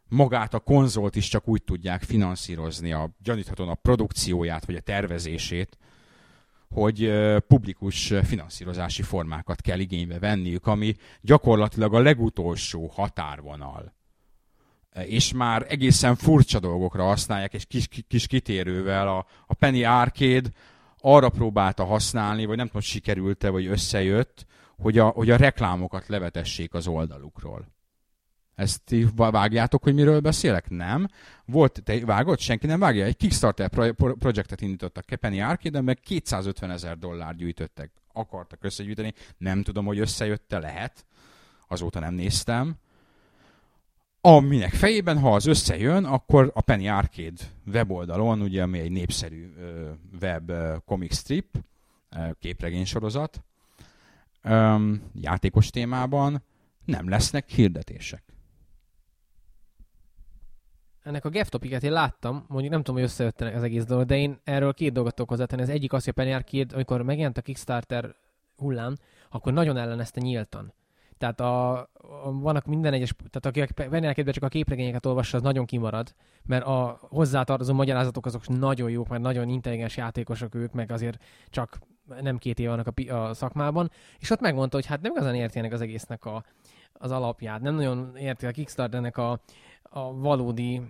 [0.07, 5.77] magát a konzolt is csak úgy tudják finanszírozni, a, gyaníthatóan a produkcióját vagy a tervezését,
[6.75, 7.11] hogy
[7.47, 13.93] publikus finanszírozási formákat kell igénybe venniük, ami gyakorlatilag a legutolsó határvonal.
[15.05, 20.49] És már egészen furcsa dolgokra használják, és kis, kis kitérővel a, a Penny Arcade
[20.97, 24.45] arra próbálta használni, vagy nem tudom, sikerült-e, vagy összejött,
[24.77, 27.74] hogy a, hogy a reklámokat levetessék az oldalukról.
[28.55, 30.69] Ezt ti vágjátok, hogy miről beszélek?
[30.69, 31.07] Nem.
[31.45, 32.39] Volt, te vágott?
[32.39, 33.05] Senki nem vágja?
[33.05, 37.91] Egy Kickstarter pro- projektet indítottak Penny arcade meg 250 ezer dollár gyűjtöttek.
[38.13, 39.13] Akartak összegyűjteni.
[39.37, 41.05] Nem tudom, hogy összejött-e, lehet.
[41.67, 42.75] Azóta nem néztem.
[44.21, 49.53] Aminek fejében, ha az összejön, akkor a Penny Arcade weboldalon, ugye, ami egy népszerű
[50.21, 50.51] web
[50.85, 51.57] comic strip,
[52.39, 53.43] képregénysorozat,
[55.13, 56.43] játékos témában,
[56.85, 58.24] nem lesznek hirdetések
[61.05, 64.39] ennek a Geftopiket én láttam, mondjuk nem tudom, hogy összejöttenek az egész dolog, de én
[64.43, 65.61] erről két dolgot tudok hozzátenni.
[65.61, 68.15] Az egyik az, hogy a Penny Arcade, amikor megjelent a Kickstarter
[68.57, 68.95] hullám,
[69.29, 70.73] akkor nagyon ellenezte nyíltan.
[71.17, 71.71] Tehát a,
[72.23, 75.65] a, vannak minden egyes, tehát aki a Penny arcade csak a képregényeket olvassa, az nagyon
[75.65, 76.13] kimarad,
[76.45, 81.79] mert a hozzátartozó magyarázatok azok nagyon jók, mert nagyon intelligens játékosok ők, meg azért csak
[82.21, 85.59] nem két év vannak a, a szakmában, és ott megmondta, hogy hát nem igazán érti
[85.59, 86.43] ennek az egésznek a,
[86.93, 89.39] az alapját, nem nagyon érti a Kickstarternek a,
[89.89, 90.81] a valódi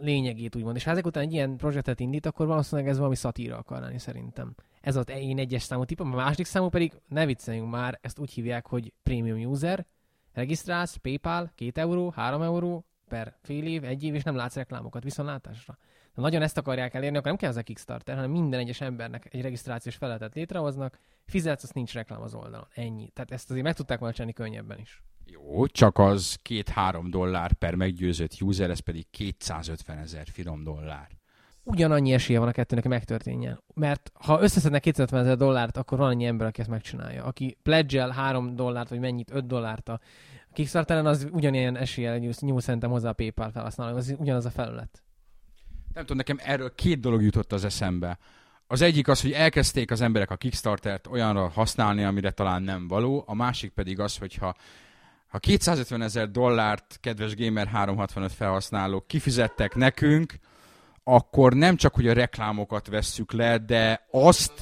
[0.00, 0.76] lényegét, úgymond.
[0.76, 3.98] És ha ezek után egy ilyen projektet indít, akkor valószínűleg ez valami szatíra akar lenni,
[3.98, 4.54] szerintem.
[4.80, 8.30] Ez az én egyes számú tippem, a második számú pedig, ne vicceljünk már, ezt úgy
[8.30, 9.86] hívják, hogy premium user,
[10.32, 15.02] regisztrálsz, PayPal, 2 euró, 3 euró per fél év, egy év, és nem látsz reklámokat
[15.02, 15.78] viszontlátásra.
[16.14, 19.34] Ha nagyon ezt akarják elérni, akkor nem kell az a Kickstarter, hanem minden egyes embernek
[19.34, 22.66] egy regisztrációs felületet létrehoznak, fizetsz, azt nincs reklám az oldalon.
[22.74, 23.08] Ennyi.
[23.08, 25.02] Tehát ezt azért meg tudták volna csinálni könnyebben is.
[25.26, 31.08] Jó, csak az 2-3 dollár per meggyőzött user, ez pedig 250 ezer finom dollár.
[31.62, 33.62] Ugyanannyi esélye van a kettőnek, hogy megtörténjen.
[33.74, 37.24] Mert ha összeszednek 250 ezer dollárt, akkor van annyi ember, aki ezt megcsinálja.
[37.24, 40.00] Aki pledge 3 dollárt, vagy mennyit, 5 dollárt a
[40.52, 45.02] Kickstarteren, az ugyanilyen eséllyel nyúl szerintem hozzá a PayPal felhasználó, az ugyanaz a felület.
[45.92, 48.18] Nem tudom, nekem erről két dolog jutott az eszembe.
[48.66, 53.24] Az egyik az, hogy elkezdték az emberek a Kickstartert olyanra használni, amire talán nem való,
[53.26, 54.54] a másik pedig az, hogyha
[55.30, 60.34] ha 250 ezer dollárt, kedves Gamer 365 felhasználók kifizettek nekünk,
[61.04, 64.52] akkor nem csak, hogy a reklámokat vesszük le, de azt,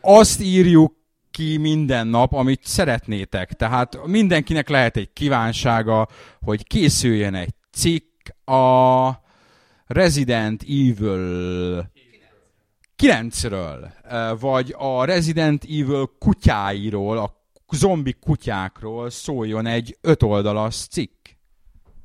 [0.00, 0.96] azt írjuk
[1.30, 3.52] ki minden nap, amit szeretnétek.
[3.52, 6.08] Tehát mindenkinek lehet egy kívánsága,
[6.40, 9.10] hogy készüljön egy cikk a
[9.86, 11.90] Resident Evil
[13.02, 13.90] 9-ről,
[14.40, 17.37] vagy a Resident Evil kutyáiról, a
[17.72, 21.28] zombi kutyákról szóljon egy öt oldalas cikk.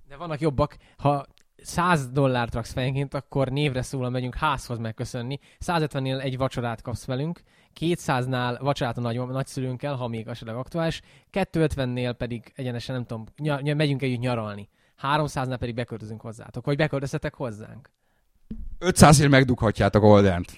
[0.08, 1.26] De vannak jobbak, ha
[1.64, 5.40] 100 dollárt raksz fejenként, akkor névre szólva megyünk házhoz megköszönni.
[5.66, 7.42] 150-nél egy vacsorát kapsz velünk,
[7.80, 11.02] 200-nál vacsorát a nagy, nagyszülőnkkel, ha még esetleg aktuális,
[11.32, 14.70] 250-nél pedig egyenesen nem tudom, ny- ny- megyünk együtt nyaralni.
[15.02, 17.90] 300-nál pedig beköltözünk hozzátok, vagy beköltözhetek hozzánk.
[18.80, 20.52] 500-ért megdughatjátok Oldent.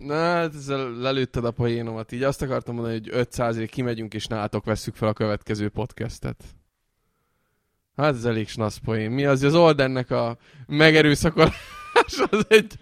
[0.00, 2.12] Na, hát ezzel lelőtted a poénomat.
[2.12, 6.44] Így azt akartam mondani, hogy 500 kimegyünk és nálatok vesszük fel a következő podcastet.
[7.96, 9.10] Hát ez elég snasz poén.
[9.10, 10.36] Mi az, az Oldennek a
[10.66, 11.54] megerőszakolás
[12.30, 12.74] az egy...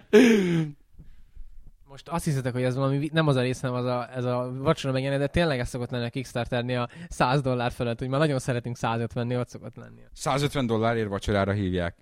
[1.88, 4.52] Most azt hiszitek, hogy ez valami, nem az a rész, hanem az a, ez a
[4.58, 8.20] vacsora megjelenés, de tényleg ez szokott lenni a Kickstarterni a 100 dollár fölött, hogy már
[8.20, 10.00] nagyon szeretünk 150-nél, ott szokott lenni.
[10.12, 11.96] 150 dollárért vacsorára hívják.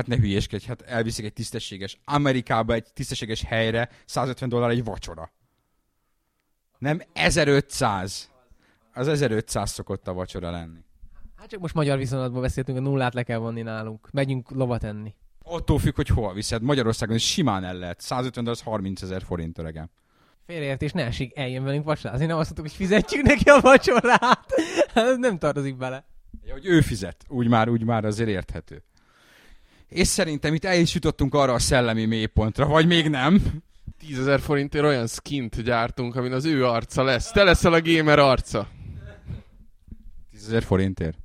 [0.00, 5.32] Hát ne hülyéskedj, hát elviszik egy tisztességes, Amerikába egy tisztességes helyre, 150 dollár egy vacsora.
[6.78, 8.30] Nem 1500.
[8.94, 10.78] Az 1500 szokott a vacsora lenni.
[11.36, 14.10] Hát csak most magyar viszonylatban beszéltünk, a nullát le kell vonni nálunk.
[14.10, 15.14] Megyünk lovat enni.
[15.42, 16.62] Attól függ, hogy hova viszed.
[16.62, 18.00] Magyarországon is simán el lehet.
[18.00, 19.90] 150 dollár az 30 ezer forint, öregem.
[20.46, 22.26] Félreértés, ne esik, eljön velünk vacsorázni.
[22.26, 24.46] Nem azt mondtuk, hogy fizetjük neki a vacsorát.
[24.94, 26.04] Ez nem tartozik bele.
[26.44, 27.24] Ja, hogy ő fizet.
[27.28, 28.84] Úgy már, úgy már azért érthető.
[29.90, 33.62] És szerintem itt el is jutottunk arra a szellemi mélypontra, vagy még nem.
[33.98, 37.30] 10 ezer forintért olyan skint gyártunk, amin az ő arca lesz.
[37.30, 38.68] Te leszel a gamer arca.
[40.30, 41.18] 10 ezer forintért?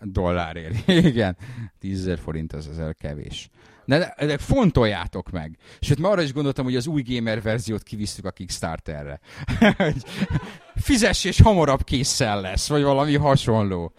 [0.00, 0.88] Dollárért.
[1.12, 1.36] Igen.
[1.78, 3.50] 10 ezer forint az azért kevés.
[3.84, 5.58] De, de, fontoljátok meg.
[5.80, 9.20] Sőt, már arra is gondoltam, hogy az új gamer verziót kivisszük a Kickstarterre.
[10.74, 13.92] Fizess és hamarabb késszel lesz, vagy valami hasonló.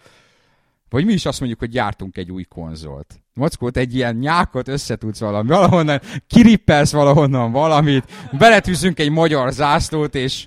[0.88, 3.19] Vagy mi is azt mondjuk, hogy gyártunk egy új konzolt.
[3.34, 8.04] Mackót egy ilyen nyákot összetudsz valami, valahonnan kirippelsz valahonnan valamit,
[8.38, 10.46] beletűzünk egy magyar zászlót, és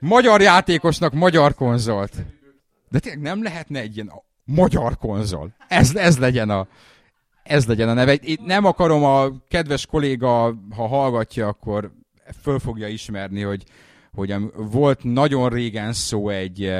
[0.00, 2.12] magyar játékosnak magyar konzolt.
[2.88, 4.12] De tényleg nem lehetne egy ilyen
[4.44, 5.54] magyar konzol.
[5.68, 6.66] Ez, ez legyen a,
[7.42, 8.12] ez legyen a neve.
[8.20, 11.92] Itt nem akarom a kedves kolléga, ha hallgatja, akkor
[12.42, 13.64] föl fogja ismerni, hogy,
[14.12, 16.72] hogy volt nagyon régen szó egy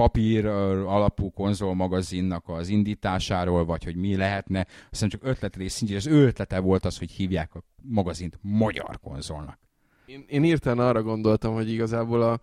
[0.00, 4.66] papír alapú konzolmagazinnak az indításáról, vagy hogy mi lehetne.
[4.90, 9.58] Aztán csak ötletrész szintjén, az ő ötlete volt az, hogy hívják a magazint magyar konzolnak.
[10.06, 12.40] Én, én írtán arra gondoltam, hogy igazából a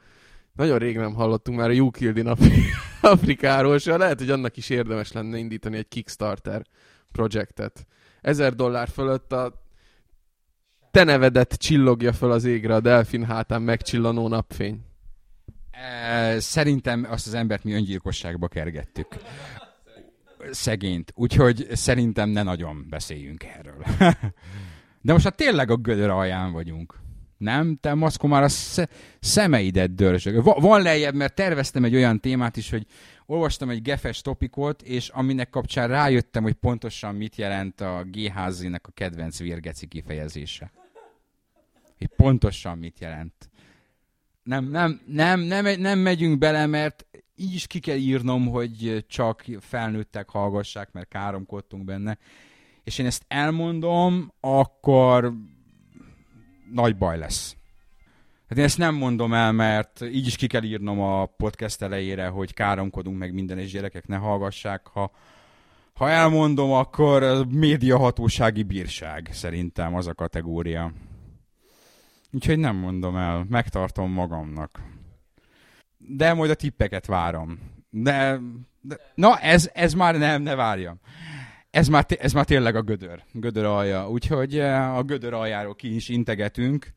[0.53, 2.27] nagyon rég nem hallottunk már a Jukildin
[3.01, 6.61] Afrikáról, és lehet, hogy annak is érdemes lenne indítani egy Kickstarter
[7.11, 7.87] projektet.
[8.21, 9.61] Ezer dollár fölött a
[10.91, 14.85] te nevedet csillogja föl az égre a delfin hátán megcsillanó napfény.
[15.83, 19.07] E, Szerintem azt az embert mi öngyilkosságba kergettük.
[20.51, 21.11] Szegényt.
[21.15, 23.83] Úgyhogy szerintem ne nagyon beszéljünk erről.
[25.01, 26.99] De most hát tényleg a gödör alján vagyunk.
[27.37, 27.77] Nem?
[27.81, 30.43] Te Maszkó már a sze- szemeidet dörzsög.
[30.43, 32.85] Va- van lejjebb, mert terveztem egy olyan témát is, hogy
[33.25, 38.91] olvastam egy gefes topikot, és aminek kapcsán rájöttem, hogy pontosan mit jelent a GHZ-nek a
[38.91, 40.71] kedvenc vérgeci kifejezése.
[41.97, 43.49] Hogy pontosan mit jelent.
[44.47, 49.43] Nem, nem, nem, nem, nem megyünk bele, mert így is ki kell írnom, hogy csak
[49.59, 52.17] felnőttek hallgassák, mert káromkodtunk benne.
[52.83, 55.33] És én ezt elmondom, akkor
[56.71, 57.55] nagy baj lesz.
[58.49, 62.27] Hát én ezt nem mondom el, mert így is ki kell írnom a podcast elejére,
[62.27, 64.87] hogy káromkodunk meg minden, és gyerekek ne hallgassák.
[64.87, 65.11] Ha,
[65.93, 70.91] ha elmondom, akkor médiahatósági bírság szerintem az a kategória.
[72.31, 74.81] Úgyhogy nem mondom el, megtartom magamnak.
[75.97, 77.59] De majd a tippeket várom.
[77.89, 78.39] De,
[78.81, 80.99] de na, ez, ez már nem, ne várjam.
[81.69, 84.09] Ez már, ez már tényleg a gödör, gödör alja.
[84.09, 86.95] Úgyhogy a gödör aljáról ki is integetünk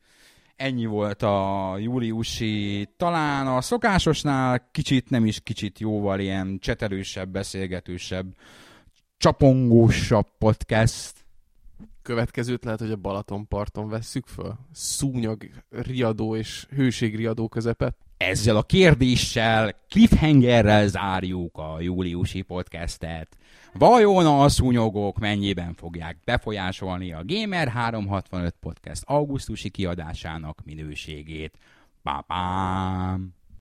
[0.61, 8.35] ennyi volt a júliusi, talán a szokásosnál kicsit, nem is kicsit jóval ilyen csetelősebb, beszélgetősebb,
[9.17, 11.20] csapongósabb podcast.
[12.01, 14.57] Következőt lehet, hogy a Balatonparton vesszük föl.
[14.71, 17.95] Szúnyag riadó és hőségriadó közepet.
[18.17, 23.37] Ezzel a kérdéssel, cliffhangerrel zárjuk a júliusi podcastet.
[23.73, 31.57] Vajon a szúnyogok mennyiben fogják befolyásolni a Gamer 365 podcast augusztusi kiadásának minőségét?
[32.03, 33.40] Pá-pám!